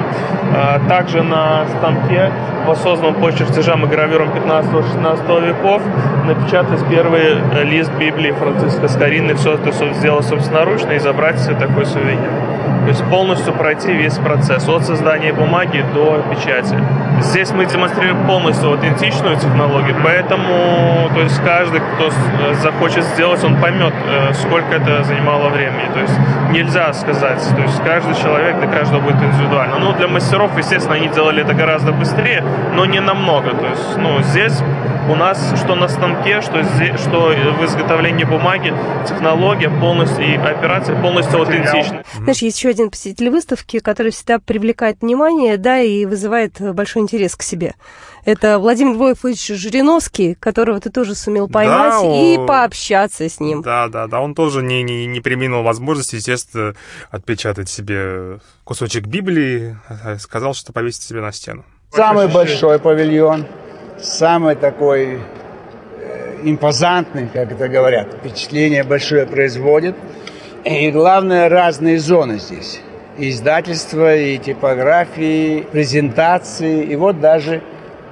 Э, 0.55 0.81
также 0.89 1.23
на 1.23 1.67
станке 1.79 2.33
воссозданном 2.67 3.15
по 3.15 3.33
чертежам 3.33 3.85
и 3.85 3.89
гравюрам 3.89 4.31
15-16 4.31 5.47
веков 5.47 5.83
напечатать 6.27 6.87
первый 6.89 7.39
э, 7.55 7.65
лист 7.65 7.91
Библии 7.99 8.33
Франциска 8.33 8.89
Скорины. 8.89 9.35
Все 9.35 9.55
это 9.55 9.73
сделать 9.95 10.27
собственноручно 10.27 10.93
и 10.93 10.99
забрать 10.99 11.41
себе 11.41 11.55
такой 11.55 11.87
сувенир. 11.87 12.31
То 12.83 12.89
есть 12.89 13.05
полностью 13.05 13.53
пройти 13.53 13.93
весь 13.93 14.15
процесс 14.15 14.69
от 14.69 14.85
создания 14.85 15.33
бумаги 15.33 15.85
до 15.95 16.23
печати. 16.31 16.77
Здесь 17.21 17.51
мы 17.53 17.67
демонстрируем 17.67 18.27
полностью 18.27 18.71
аутентичную 18.71 19.37
технологию, 19.37 19.95
поэтому 20.03 21.11
то 21.15 21.21
есть 21.21 21.39
каждый, 21.45 21.81
кто 21.81 22.09
э, 22.09 22.55
захочет 22.55 23.05
сделать, 23.05 23.45
он 23.45 23.57
поймет, 23.57 23.93
э, 24.07 24.33
сколько 24.35 24.75
это 24.75 25.05
занимало 25.05 25.51
времени. 25.51 25.89
То 25.93 26.01
есть 26.01 26.15
нельзя 26.51 26.93
сказать, 26.93 27.43
то 27.55 27.63
есть 27.63 27.83
каждый 27.85 28.15
человек 28.15 28.59
для 28.59 28.69
каждого 28.69 29.01
будет 29.01 29.23
индивидуально. 29.23 29.79
Ну, 29.79 29.93
для 29.93 30.09
мастеров, 30.09 30.57
естественно, 30.57 30.97
они 30.97 31.09
делали 31.09 31.43
это 31.43 31.55
гораздо 31.55 31.93
быстрее, 31.93 32.43
но 32.75 32.87
не 32.87 33.01
намного. 33.01 33.51
То 33.51 33.67
есть, 33.67 33.97
ну, 33.99 34.23
здесь 34.23 34.63
у 35.11 35.17
нас 35.17 35.39
что 35.59 35.75
на 35.75 35.89
станке, 35.89 36.41
что, 36.41 36.63
здесь, 36.63 37.01
что 37.01 37.31
в 37.31 37.65
изготовлении 37.65 38.25
бумаги, 38.25 38.73
технология 39.09 39.69
полностью 39.69 40.25
и 40.25 40.37
операция 40.37 41.01
полностью 41.01 41.41
аутентична. 41.41 42.05
Знаешь, 42.15 42.43
есть 42.43 42.59
еще 42.59 42.69
один 42.69 42.91
посетитель 42.91 43.31
выставки, 43.31 43.81
который 43.81 44.13
всегда 44.13 44.39
привлекает 44.39 45.01
внимание, 45.01 45.57
да, 45.57 45.81
и 45.81 46.05
вызывает 46.07 46.61
э, 46.61 46.73
большой 46.73 47.03
интерес 47.03 47.35
к 47.35 47.43
себе. 47.43 47.75
Это 48.25 48.59
Владимир 48.59 48.97
Вольфович 48.97 49.49
Жириновский, 49.49 50.35
которого 50.35 50.79
ты 50.79 50.91
тоже 50.91 51.15
сумел 51.15 51.49
поймать 51.49 52.03
Да, 52.03 52.15
и 52.15 52.37
о- 52.37 52.47
пообщаться 52.47 53.29
с 53.29 53.41
ним. 53.41 53.63
Да, 53.63 53.89
да, 53.89 54.07
да, 54.07 54.21
он 54.21 54.35
тоже 54.35 54.63
не, 54.63 54.83
не, 54.83 55.07
не 55.07 55.21
приминул 55.21 55.63
возможности, 55.65 56.17
естественно, 56.17 56.75
отпечатать 57.11 57.69
себе 57.69 58.39
кусочек 58.63 59.07
Библии, 59.07 59.77
а 59.89 60.19
сказал, 60.19 60.55
что 60.55 60.73
повесить 60.73 61.03
себе 61.03 61.21
на 61.21 61.33
стену. 61.33 61.65
Самый 61.93 62.29
большой 62.29 62.79
павильон, 62.79 63.47
самый 64.03 64.55
такой 64.55 65.19
э, 65.99 66.39
импозантный, 66.43 67.29
как 67.33 67.53
это 67.53 67.69
говорят. 67.69 68.15
Впечатление 68.15 68.85
большое 68.85 69.27
производит. 69.27 69.97
И 70.65 70.91
главное, 70.91 71.49
разные 71.49 71.99
зоны 71.99 72.39
здесь. 72.39 72.81
И 73.19 73.31
издательства, 73.31 74.17
и 74.17 74.39
типографии, 74.39 75.63
презентации. 75.63 76.85
И 76.85 76.97
вот 76.97 77.21
даже 77.21 77.63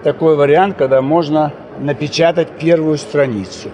такой 0.03 0.37
вариант, 0.37 0.77
когда 0.77 1.03
можно 1.03 1.53
напечатать 1.79 2.49
первую 2.59 2.99
страницу. 2.99 3.71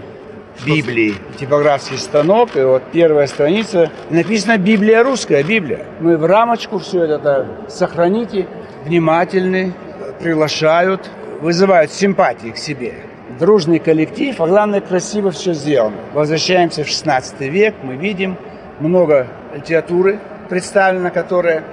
Библии. 0.64 1.14
Типографский 1.38 1.98
станок, 1.98 2.56
и 2.56 2.62
вот 2.62 2.82
первая 2.92 3.26
страница. 3.26 3.90
Написано 4.10 4.56
Библия 4.56 5.02
русская, 5.02 5.42
Библия. 5.42 5.84
Мы 6.00 6.16
в 6.16 6.24
рамочку 6.24 6.78
все 6.78 7.04
это 7.04 7.48
сохраните, 7.68 8.46
внимательны, 8.84 9.74
приглашают, 10.20 11.10
вызывают 11.40 11.92
симпатии 11.92 12.48
к 12.48 12.56
себе. 12.56 12.94
Дружный 13.38 13.78
коллектив, 13.78 14.40
а 14.40 14.46
главное, 14.46 14.80
красиво 14.80 15.30
все 15.30 15.54
сделано. 15.54 15.96
Возвращаемся 16.12 16.84
в 16.84 16.88
16 16.88 17.40
век, 17.40 17.74
мы 17.82 17.96
видим 17.96 18.36
много 18.80 19.26
литературы 19.54 20.18
представлено, 20.48 21.10
которая 21.10 21.64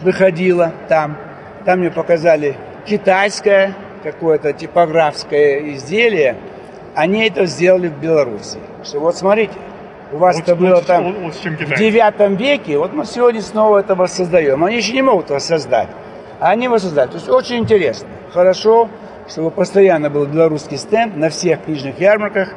выходила 0.00 0.72
там. 0.88 1.16
Там 1.64 1.80
мне 1.80 1.90
показали 1.90 2.56
китайское 2.86 3.74
какое-то 4.02 4.52
типографское 4.52 5.74
изделие. 5.74 6.36
Они 6.94 7.26
это 7.26 7.46
сделали 7.46 7.88
в 7.88 7.98
Беларуси. 8.00 8.58
Что 8.82 9.00
вот 9.00 9.16
смотрите, 9.16 9.52
у 10.12 10.16
вас 10.16 10.38
это 10.38 10.56
было 10.56 10.82
там 10.82 11.30
в 11.30 11.78
девятом 11.78 12.36
веке, 12.36 12.78
вот 12.78 12.92
мы 12.92 13.04
сегодня 13.04 13.42
снова 13.42 13.78
это 13.78 13.94
воссоздаем. 13.94 14.64
Они 14.64 14.76
еще 14.76 14.92
не 14.92 15.02
могут 15.02 15.30
воссоздать, 15.30 15.88
они 16.40 16.68
воссоздают. 16.68 17.12
То 17.12 17.16
есть 17.18 17.28
очень 17.28 17.58
интересно. 17.58 18.08
Хорошо, 18.32 18.88
чтобы 19.28 19.50
постоянно 19.50 20.10
был 20.10 20.26
белорусский 20.26 20.76
стенд 20.78 21.16
на 21.16 21.30
всех 21.30 21.64
книжных 21.64 22.00
ярмарках, 22.00 22.50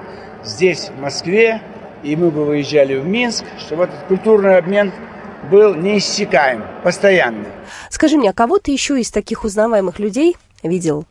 здесь, 0.43 0.89
в 0.89 0.99
Москве, 0.99 1.61
и 2.03 2.15
мы 2.15 2.31
бы 2.31 2.45
выезжали 2.45 2.95
в 2.95 3.05
Минск, 3.05 3.45
чтобы 3.59 3.83
этот 3.83 3.99
культурный 4.07 4.57
обмен 4.57 4.91
был 5.49 5.75
неиссякаем, 5.75 6.63
постоянный. 6.83 7.47
Скажи 7.89 8.17
мне, 8.17 8.29
а 8.29 8.33
кого 8.33 8.59
ты 8.59 8.71
еще 8.71 8.99
из 8.99 9.11
таких 9.11 9.43
узнаваемых 9.43 9.99
людей 9.99 10.35
видел? 10.63 11.05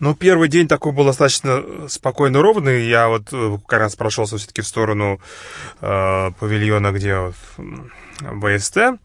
Ну, 0.00 0.14
первый 0.14 0.48
день 0.48 0.68
такой 0.68 0.92
был 0.92 1.04
достаточно 1.04 1.62
спокойно 1.88 2.42
ровный. 2.42 2.86
Я 2.86 3.08
вот 3.08 3.32
э, 3.32 3.58
как 3.66 3.80
раз 3.80 3.96
прошелся 3.96 4.36
все-таки 4.36 4.62
в 4.62 4.66
сторону 4.66 5.20
э, 5.80 6.30
павильона, 6.38 6.90
где 6.92 7.18
вот, 7.18 7.34
ВСТ. 8.20 8.98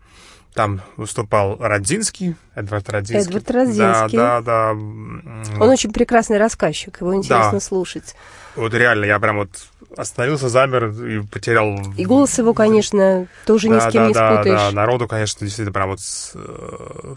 Там 0.53 0.81
выступал 0.97 1.57
Родзинский, 1.59 2.35
Эдвард 2.55 2.89
Родзинский. 2.89 3.29
Эдвард 3.29 3.51
Родзинский. 3.51 4.17
Да, 4.17 4.41
да, 4.41 4.73
да. 4.73 5.61
Он 5.61 5.69
очень 5.69 5.93
прекрасный 5.93 6.37
рассказчик, 6.37 6.99
его 7.01 7.15
интересно 7.15 7.53
Да. 7.53 7.59
слушать. 7.59 8.15
Вот 8.55 8.73
реально, 8.73 9.05
я 9.05 9.19
прям 9.19 9.37
вот 9.37 9.49
остановился, 9.95 10.49
замер 10.49 10.87
и 10.87 11.21
потерял... 11.25 11.79
И 11.97 12.05
голос 12.05 12.37
его, 12.37 12.53
конечно, 12.53 13.27
тоже 13.45 13.69
ни 13.69 13.73
Да, 13.73 13.89
с 13.89 13.91
кем 13.91 14.03
да, 14.03 14.07
не 14.07 14.13
да, 14.13 14.33
спутаешь. 14.35 14.59
Да, 14.59 14.71
народу, 14.71 15.07
конечно, 15.07 15.39
действительно 15.45 15.71
прям 15.73 15.89
вот 15.89 15.99
с, 16.01 16.31
э, 16.35 17.15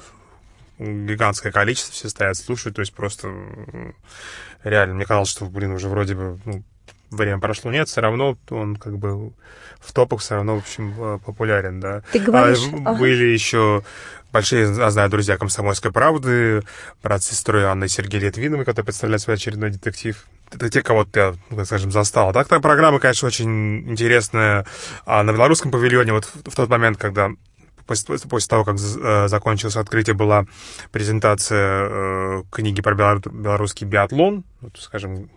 гигантское 0.79 1.53
количество, 1.53 1.93
все 1.93 2.09
стоят, 2.09 2.37
слушают, 2.37 2.77
то 2.77 2.81
есть 2.81 2.93
просто 2.93 3.33
реально, 4.63 4.95
мне 4.95 5.05
казалось, 5.05 5.29
что, 5.29 5.47
блин, 5.47 5.73
уже 5.73 5.89
вроде 5.89 6.15
бы 6.15 6.39
ну, 6.45 6.63
время 7.13 7.39
прошло, 7.39 7.71
нет, 7.71 7.89
все 7.89 8.01
равно 8.01 8.37
он 8.51 8.77
как 8.77 8.99
бы 8.99 9.33
в 9.81 9.93
топах 9.93 10.21
все 10.21 10.37
равно, 10.37 10.57
в 10.57 10.59
общем, 10.59 10.95
э, 10.99 11.19
популярен, 11.25 11.81
да. 11.81 12.03
Ты 12.13 12.21
говоришь... 12.21 12.61
А, 12.85 12.95
были 12.95 13.25
еще 13.27 13.83
большие, 14.33 14.75
я 14.75 14.91
знаю, 14.91 15.11
друзья 15.11 15.37
«Комсомольской 15.37 15.93
правды», 15.93 16.63
брат 17.03 17.23
с 17.23 17.29
сестрой 17.29 17.67
Анной 17.67 17.89
Сергей 17.89 18.21
Литвиновой, 18.21 18.65
который 18.65 18.87
представляет 18.87 19.21
свой 19.21 19.37
очередной 19.37 19.71
детектив. 19.71 20.25
Это 20.51 20.69
те, 20.69 20.83
кого 20.83 21.05
ты, 21.05 21.35
ну, 21.51 21.65
скажем, 21.65 21.91
застал. 21.91 22.31
А 22.31 22.33
так, 22.33 22.49
то 22.49 22.61
программа, 22.61 22.99
конечно, 22.99 23.29
очень 23.29 23.91
интересная. 23.91 24.67
А 25.07 25.23
на 25.23 25.33
белорусском 25.33 25.71
павильоне 25.71 26.13
вот 26.13 26.25
в, 26.25 26.51
в 26.51 26.55
тот 26.55 26.69
момент, 26.69 26.99
когда 26.99 27.31
после, 27.87 28.19
после 28.19 28.49
того, 28.49 28.65
как 28.65 28.77
э, 28.77 29.29
закончилось 29.29 29.77
открытие, 29.77 30.15
была 30.15 30.45
презентация 30.91 31.89
э, 31.89 32.43
книги 32.51 32.83
про 32.83 32.95
белорусский 32.95 33.87
биатлон, 33.87 34.45
вот, 34.61 34.79
скажем, 34.79 35.31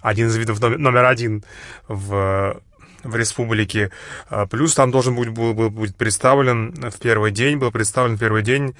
один 0.00 0.28
из 0.28 0.36
видов 0.36 0.60
номер 0.60 1.04
один 1.04 1.44
в 1.88 2.60
в 3.04 3.16
республике. 3.16 3.90
А, 4.30 4.46
плюс 4.46 4.74
там 4.74 4.90
должен 4.90 5.14
будет, 5.14 5.32
был, 5.32 5.52
будет 5.52 5.94
представлен 5.94 6.72
в 6.90 6.98
первый 6.98 7.32
день, 7.32 7.58
был 7.58 7.70
представлен 7.70 8.16
в 8.16 8.18
первый 8.18 8.42
день 8.42 8.74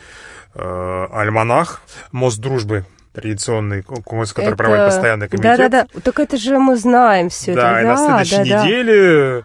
э, 0.54 1.06
альманах 1.12 1.82
«Мост 2.10 2.38
дружбы» 2.38 2.86
традиционный 3.14 3.82
конкурс, 3.82 4.32
который 4.32 4.48
это... 4.48 4.56
проводит 4.56 4.86
постоянный 4.86 5.28
комитет. 5.28 5.56
Да-да-да, 5.56 6.00
так 6.00 6.18
это 6.18 6.36
же 6.36 6.58
мы 6.58 6.76
знаем 6.76 7.28
все 7.28 7.54
да, 7.54 7.80
это. 7.80 7.80
И 7.80 7.84
да, 7.84 7.88
на 7.88 8.24
следующей 8.24 8.50
да, 8.50 8.64
неделе, 8.64 9.44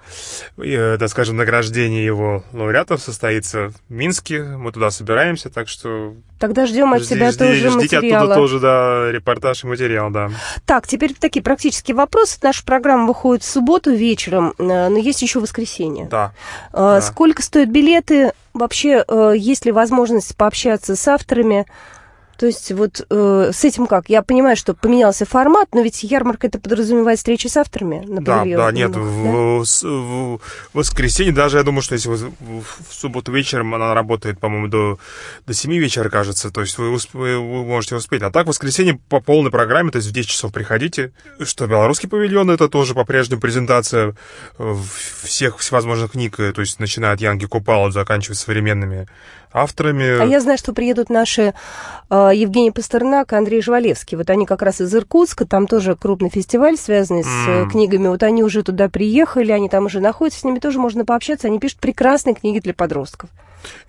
да. 0.58 0.98
так 0.98 1.10
скажем, 1.10 1.38
награждение 1.38 2.04
его 2.04 2.44
лауреатов 2.52 3.00
состоится 3.00 3.70
в 3.70 3.76
Минске. 3.90 4.42
Мы 4.42 4.72
туда 4.72 4.90
собираемся, 4.90 5.50
так 5.50 5.68
что... 5.68 6.16
Тогда 6.40 6.66
ждем 6.66 6.94
от 6.94 7.04
тебя 7.04 7.32
жди, 7.32 7.38
тоже 7.38 7.70
ждите 7.70 7.98
материала. 7.98 8.24
оттуда 8.24 8.36
тоже, 8.36 8.60
да, 8.60 9.12
репортаж 9.12 9.64
и 9.64 9.68
материал, 9.68 10.10
да. 10.10 10.32
Так, 10.66 10.88
теперь 10.88 11.14
такие 11.14 11.44
практические 11.44 11.96
вопросы. 11.96 12.40
Наша 12.42 12.66
программа 12.66 13.06
выходит 13.06 13.44
в 13.44 13.48
субботу 13.48 13.92
вечером, 13.92 14.56
э, 14.58 14.64
но 14.64 14.98
есть 14.98 15.22
еще 15.22 15.40
воскресенье. 15.40 16.08
Да. 16.10 16.34
А, 16.74 16.96
да. 16.96 17.02
Сколько 17.02 17.44
стоят 17.44 17.70
билеты? 17.70 18.32
Вообще, 18.54 19.04
э, 19.08 19.34
есть 19.38 19.66
ли 19.66 19.72
возможность 19.72 20.36
пообщаться 20.36 20.96
с 20.96 21.08
авторами? 21.08 21.68
То 22.40 22.46
есть 22.46 22.72
вот 22.72 23.06
э, 23.10 23.52
с 23.54 23.66
этим 23.66 23.86
как? 23.86 24.08
Я 24.08 24.22
понимаю, 24.22 24.56
что 24.56 24.74
поменялся 24.74 25.26
формат, 25.26 25.68
но 25.74 25.82
ведь 25.82 26.04
ярмарка 26.04 26.48
это 26.48 26.58
подразумевает 26.58 27.18
встречи 27.18 27.48
с 27.48 27.58
авторами 27.58 28.02
на 28.08 28.22
Да, 28.22 28.46
да, 28.46 28.72
нет, 28.72 28.94
да? 28.94 29.00
в, 29.00 29.66
в, 29.66 29.66
в 29.84 30.40
воскресенье 30.74 31.34
даже, 31.34 31.58
я 31.58 31.64
думаю, 31.64 31.82
что 31.82 31.96
если 31.96 32.08
в, 32.08 32.32
в 32.40 32.94
субботу 32.94 33.34
вечером 33.34 33.76
она 33.76 33.94
работает, 33.94 34.40
по-моему, 34.40 34.70
до, 34.70 35.00
до 35.46 35.54
7 35.54 35.74
вечера, 35.74 36.10
кажется, 36.10 36.50
то 36.50 36.62
есть 36.62 36.78
вы, 36.78 36.92
вы, 36.92 37.40
вы 37.40 37.66
можете 37.66 37.98
успеть. 37.98 38.22
А 38.22 38.32
так 38.32 38.46
в 38.46 38.50
воскресенье 38.50 38.98
по 39.10 39.20
полной 39.20 39.52
программе, 39.52 39.92
то 39.92 39.98
есть 39.98 40.08
в 40.08 40.14
10 40.14 40.30
часов 40.30 40.54
приходите. 40.54 41.12
Что 41.44 41.68
белорусский 41.68 42.08
павильон, 42.08 42.52
это 42.52 42.70
тоже 42.70 42.94
по-прежнему 42.94 43.42
презентация 43.42 44.16
э, 44.58 44.76
всех 45.24 45.58
всевозможных 45.58 46.14
книг, 46.14 46.40
э, 46.40 46.54
то 46.54 46.62
есть 46.62 46.80
начиная 46.80 47.12
от 47.12 47.20
Янги 47.20 47.48
Купала, 47.48 47.92
заканчивая 47.92 48.38
современными 48.38 49.08
авторами. 49.52 50.22
А 50.22 50.26
я 50.26 50.40
знаю, 50.40 50.58
что 50.58 50.74
приедут 50.74 51.10
наши 51.10 51.54
э, 52.10 52.32
Евгений 52.34 52.72
Пастернак 52.72 53.34
и 53.34 53.36
Андрей 53.36 53.62
Жвалевский. 53.62 54.18
Вот 54.18 54.30
они 54.30 54.46
как 54.46 54.62
раз 54.62 54.82
из 54.82 54.94
Иркутска, 54.94 55.46
там 55.46 55.68
тоже 55.68 55.96
крупный 55.96 56.30
фестиваль, 56.30 56.78
связанный 56.78 57.24
с 57.24 57.48
mm. 57.48 57.70
книгами. 57.70 58.08
Вот 58.08 58.24
они 58.24 58.44
уже 58.44 58.64
туда 58.64 58.90
приехали, 58.90 59.52
они 59.52 59.70
там 59.70 59.86
уже 59.86 60.00
находятся, 60.00 60.42
с 60.42 60.44
ними 60.44 60.60
тоже 60.60 60.80
можно 60.80 61.06
пообщаться. 61.06 61.48
Они 61.48 61.60
пишут 61.60 61.80
прекрасные 61.80 62.36
книги 62.36 62.60
для 62.60 62.74
подростков. 62.74 63.30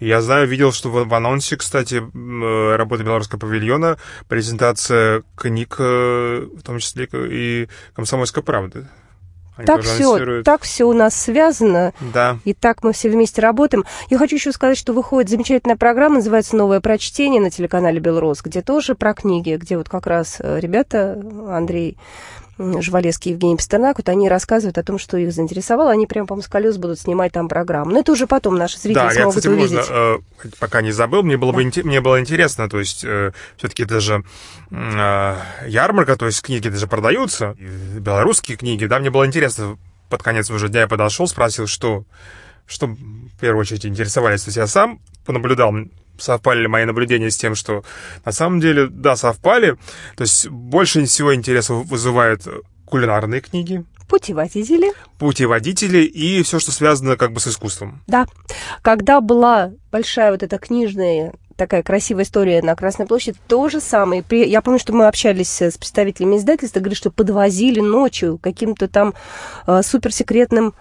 Я 0.00 0.20
знаю, 0.20 0.48
видел, 0.48 0.72
что 0.72 0.90
в, 0.90 1.04
в 1.04 1.14
анонсе, 1.14 1.56
кстати, 1.56 2.02
э, 2.02 2.76
работы 2.76 3.04
Белорусского 3.04 3.38
павильона, 3.38 3.98
презентация 4.28 5.22
книг, 5.36 5.78
в 5.78 6.62
том 6.64 6.78
числе 6.78 7.08
и 7.12 7.68
«Комсомольской 7.94 8.42
правды». 8.42 8.86
Они 9.56 9.66
так 9.66 9.82
все, 9.82 10.42
так 10.42 10.62
все 10.62 10.84
у 10.84 10.92
нас 10.92 11.14
связано. 11.14 11.92
Да. 12.14 12.38
И 12.44 12.54
так 12.54 12.82
мы 12.82 12.92
все 12.92 13.10
вместе 13.10 13.42
работаем. 13.42 13.84
Я 14.08 14.18
хочу 14.18 14.36
еще 14.36 14.52
сказать, 14.52 14.78
что 14.78 14.92
выходит 14.92 15.30
замечательная 15.30 15.76
программа, 15.76 16.16
называется 16.16 16.56
«Новое 16.56 16.80
прочтение» 16.80 17.40
на 17.40 17.50
телеканале 17.50 18.00
«Белрос», 18.00 18.42
где 18.42 18.62
тоже 18.62 18.94
про 18.94 19.14
книги, 19.14 19.56
где 19.56 19.76
вот 19.76 19.88
как 19.88 20.06
раз 20.06 20.36
э, 20.40 20.58
ребята, 20.60 21.20
Андрей 21.48 21.96
Жвалевский 22.80 23.30
и 23.30 23.34
Евгений 23.34 23.56
Пастернак, 23.56 23.98
вот 23.98 24.08
они 24.08 24.28
рассказывают 24.28 24.76
о 24.76 24.82
том, 24.82 24.98
что 24.98 25.16
их 25.16 25.32
заинтересовало. 25.32 25.90
Они 25.90 26.06
прямо, 26.06 26.26
по-моему, 26.26 26.42
с 26.42 26.48
колес 26.48 26.76
будут 26.76 27.00
снимать 27.00 27.32
там 27.32 27.48
программу. 27.48 27.92
Но 27.92 28.00
это 28.00 28.12
уже 28.12 28.26
потом 28.26 28.56
наши 28.56 28.78
зрители 28.78 28.94
да, 28.94 29.10
смогут 29.10 29.34
я, 29.34 29.40
кстати, 29.40 29.48
увидеть. 29.48 29.76
Можно, 29.76 29.92
э, 29.92 30.18
пока 30.58 30.82
не 30.82 30.92
забыл, 30.92 31.22
мне 31.22 31.36
было, 31.36 31.52
да. 31.52 31.58
бы, 31.58 31.72
мне 31.84 32.00
было 32.00 32.20
интересно, 32.20 32.68
то 32.68 32.78
есть 32.78 33.04
э, 33.04 33.32
все-таки 33.56 33.84
это 33.84 34.00
же 34.00 34.24
э, 34.70 35.36
ярмарка, 35.66 36.16
то 36.16 36.26
есть 36.26 36.42
книги 36.42 36.68
даже 36.68 36.86
продаются, 36.86 37.56
белорусские 37.98 38.56
книги, 38.56 38.84
да, 38.84 38.98
мне 38.98 39.10
было 39.10 39.26
интересно, 39.26 39.78
под 40.10 40.22
конец 40.22 40.50
уже 40.50 40.68
дня 40.68 40.80
я 40.80 40.88
подошел, 40.88 41.26
спросил, 41.26 41.66
что, 41.66 42.04
что 42.66 42.88
в 42.88 43.40
первую 43.40 43.62
очередь 43.62 43.86
интересовались. 43.86 44.42
То 44.42 44.48
есть 44.48 44.56
я 44.58 44.66
сам 44.66 45.00
понаблюдал, 45.24 45.72
совпали 46.20 46.60
ли 46.60 46.68
мои 46.68 46.84
наблюдения 46.84 47.30
с 47.30 47.36
тем, 47.36 47.54
что 47.54 47.84
на 48.24 48.32
самом 48.32 48.60
деле, 48.60 48.86
да, 48.86 49.16
совпали. 49.16 49.76
То 50.16 50.22
есть 50.22 50.48
больше 50.48 51.04
всего 51.06 51.34
интереса 51.34 51.74
вызывают 51.74 52.46
кулинарные 52.84 53.40
книги, 53.40 53.84
Путеводители. 54.10 54.92
Путеводители 55.20 55.98
и 55.98 56.42
все, 56.42 56.58
что 56.58 56.72
связано 56.72 57.16
как 57.16 57.32
бы 57.32 57.38
с 57.38 57.46
искусством. 57.46 58.02
Да. 58.08 58.26
Когда 58.82 59.20
была 59.20 59.70
большая 59.92 60.32
вот 60.32 60.42
эта 60.42 60.58
книжная 60.58 61.32
такая 61.54 61.84
красивая 61.84 62.24
история 62.24 62.60
на 62.60 62.74
Красной 62.74 63.06
площади, 63.06 63.38
то 63.46 63.68
же 63.68 63.80
самое. 63.80 64.24
Я 64.30 64.62
помню, 64.62 64.80
что 64.80 64.92
мы 64.94 65.06
общались 65.06 65.60
с 65.62 65.78
представителями 65.78 66.38
издательства, 66.38 66.80
говорили, 66.80 66.96
что 66.96 67.12
подвозили 67.12 67.78
ночью 67.78 68.38
каким-то 68.38 68.88
там 68.88 69.14
э, 69.68 69.80
суперсекретным 69.82 70.74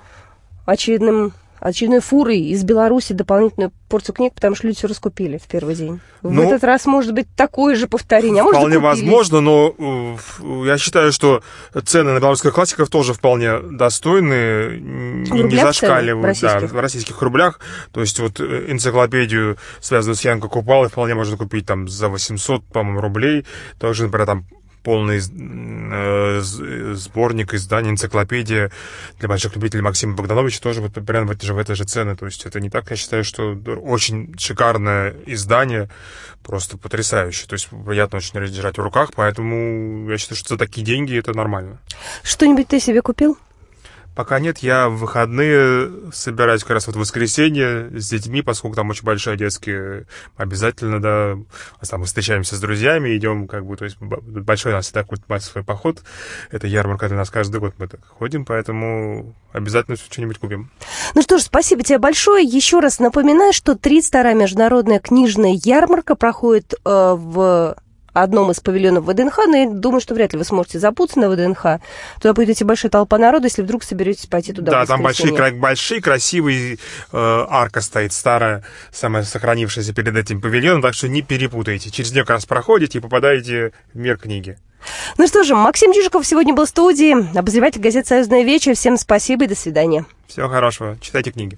очередным 0.65 1.33
очередной 1.59 1.99
фурой 1.99 2.39
из 2.39 2.63
Беларуси 2.63 3.13
дополнительную 3.13 3.71
порцию 3.89 4.15
книг, 4.15 4.33
потому 4.33 4.55
что 4.55 4.67
люди 4.67 4.77
все 4.77 4.87
раскупили 4.87 5.37
в 5.37 5.47
первый 5.47 5.75
день. 5.75 5.99
В 6.21 6.31
ну, 6.31 6.43
этот 6.43 6.63
раз 6.63 6.85
может 6.85 7.13
быть 7.13 7.27
такое 7.35 7.75
же 7.75 7.87
повторение. 7.87 8.41
А 8.41 8.43
может, 8.43 8.59
вполне 8.59 8.77
возможно, 8.79 9.41
но 9.41 9.73
э, 9.77 10.67
я 10.67 10.77
считаю, 10.77 11.11
что 11.11 11.41
цены 11.85 12.13
на 12.13 12.19
белорусских 12.19 12.53
классиков 12.53 12.89
тоже 12.89 13.13
вполне 13.13 13.59
достойны, 13.59 14.79
не 14.79 15.57
зашкаливают 15.57 16.23
в 16.23 16.25
российских? 16.25 16.71
Да, 16.71 16.77
в 16.77 16.79
российских 16.79 17.21
рублях. 17.21 17.59
То 17.91 18.01
есть 18.01 18.19
вот 18.19 18.39
э, 18.39 18.65
энциклопедию, 18.69 19.57
связанную 19.81 20.15
с 20.15 20.21
Янко 20.21 20.47
Купалой, 20.47 20.89
вполне 20.89 21.15
можно 21.15 21.37
купить 21.37 21.65
там 21.65 21.87
за 21.87 22.09
800, 22.09 22.65
по-моему, 22.65 23.01
рублей. 23.01 23.45
Также, 23.79 24.03
например, 24.03 24.27
там 24.27 24.45
полный 24.83 25.19
э, 25.19 26.41
сборник 26.41 27.53
изданий, 27.53 27.89
энциклопедия 27.89 28.71
для 29.19 29.27
больших 29.27 29.55
любителей 29.55 29.81
Максима 29.81 30.15
Богдановича 30.15 30.59
тоже 30.61 30.81
вот 30.81 30.93
примерно 30.93 31.27
в 31.27 31.31
этой 31.31 31.45
же, 31.45 31.53
в 31.53 31.57
этой 31.57 31.75
же 31.75 31.83
цены. 31.83 32.15
То 32.15 32.25
есть 32.25 32.45
это 32.45 32.59
не 32.59 32.69
так, 32.69 32.89
я 32.89 32.95
считаю, 32.95 33.23
что 33.23 33.57
очень 33.81 34.35
шикарное 34.37 35.15
издание, 35.25 35.89
просто 36.43 36.77
потрясающее. 36.77 37.47
То 37.47 37.53
есть 37.53 37.67
приятно 37.85 38.17
очень 38.17 38.39
держать 38.47 38.77
в 38.77 38.81
руках, 38.81 39.11
поэтому 39.15 40.09
я 40.09 40.17
считаю, 40.17 40.37
что 40.37 40.49
за 40.49 40.57
такие 40.57 40.85
деньги 40.85 41.17
это 41.17 41.35
нормально. 41.35 41.79
Что-нибудь 42.23 42.67
ты 42.67 42.79
себе 42.79 43.01
купил? 43.01 43.37
Пока 44.19 44.41
нет, 44.41 44.57
я 44.57 44.89
в 44.89 44.97
выходные 44.97 46.11
собираюсь 46.11 46.63
как 46.63 46.71
раз 46.71 46.87
вот 46.87 46.97
в 46.97 46.99
воскресенье 46.99 47.89
с 47.97 48.09
детьми, 48.09 48.41
поскольку 48.41 48.75
там 48.75 48.89
очень 48.89 49.05
большая 49.05 49.37
детские, 49.37 50.07
обязательно, 50.35 51.01
да, 51.01 51.37
там 51.89 52.01
мы 52.01 52.05
встречаемся 52.05 52.57
с 52.57 52.59
друзьями, 52.59 53.15
идем 53.15 53.47
как 53.47 53.65
бы, 53.65 53.77
то 53.77 53.85
есть 53.85 53.95
большой 53.97 54.73
у 54.73 54.75
нас 54.75 54.87
всегда 54.87 55.03
какой-то 55.03 55.23
массовый 55.29 55.63
поход, 55.63 56.03
это 56.51 56.67
ярмарка 56.67 57.07
для 57.07 57.15
нас 57.15 57.29
каждый 57.29 57.61
год 57.61 57.75
мы 57.77 57.87
так 57.87 58.05
ходим, 58.05 58.43
поэтому 58.43 59.37
обязательно 59.53 59.95
что-нибудь 59.95 60.37
купим. 60.37 60.69
Ну 61.15 61.21
что 61.21 61.37
ж, 61.37 61.43
спасибо 61.43 61.83
тебе 61.83 61.97
большое. 61.97 62.45
Еще 62.45 62.81
раз 62.81 62.99
напоминаю, 62.99 63.53
что 63.53 63.71
32-я 63.71 64.33
международная 64.33 64.99
книжная 64.99 65.57
ярмарка 65.63 66.15
проходит 66.15 66.73
э, 66.73 66.77
в 66.83 67.77
одном 68.21 68.51
из 68.51 68.59
павильонов 68.59 69.05
ВДНХ, 69.05 69.37
но 69.47 69.57
я 69.57 69.69
думаю, 69.69 70.01
что 70.01 70.13
вряд 70.13 70.33
ли 70.33 70.39
вы 70.39 70.45
сможете 70.45 70.79
запутаться 70.79 71.19
на 71.19 71.29
ВДНХ. 71.29 71.81
Туда 72.21 72.33
будет 72.33 72.49
идти 72.49 72.63
большая 72.63 72.91
толпа 72.91 73.17
народа, 73.17 73.47
если 73.47 73.61
вдруг 73.61 73.83
соберетесь 73.83 74.25
пойти 74.27 74.53
туда. 74.53 74.71
Да, 74.71 74.85
там 74.85 75.01
большие, 75.01 75.51
большие, 75.53 76.01
красивые 76.01 76.75
э, 76.75 76.77
арка 77.11 77.81
стоит, 77.81 78.13
старая, 78.13 78.63
самая 78.91 79.23
сохранившаяся 79.23 79.93
перед 79.93 80.15
этим 80.15 80.41
павильоном, 80.41 80.81
так 80.81 80.93
что 80.93 81.07
не 81.07 81.21
перепутайте. 81.21 81.91
Через 81.91 82.11
нее 82.11 82.23
как 82.23 82.31
раз 82.31 82.45
проходите 82.45 82.97
и 82.97 83.01
попадаете 83.01 83.71
в 83.93 83.97
мир 83.97 84.17
книги. 84.17 84.57
Ну 85.17 85.27
что 85.27 85.43
же, 85.43 85.55
Максим 85.55 85.93
Чижиков 85.93 86.25
сегодня 86.25 86.53
был 86.53 86.65
в 86.65 86.69
студии, 86.69 87.37
обозреватель 87.37 87.81
газет 87.81 88.07
«Союзная 88.07 88.43
вечер». 88.43 88.75
Всем 88.75 88.97
спасибо 88.97 89.45
и 89.45 89.47
до 89.47 89.55
свидания. 89.55 90.05
Всего 90.27 90.47
хорошего. 90.47 90.97
Читайте 91.01 91.31
книги. 91.31 91.57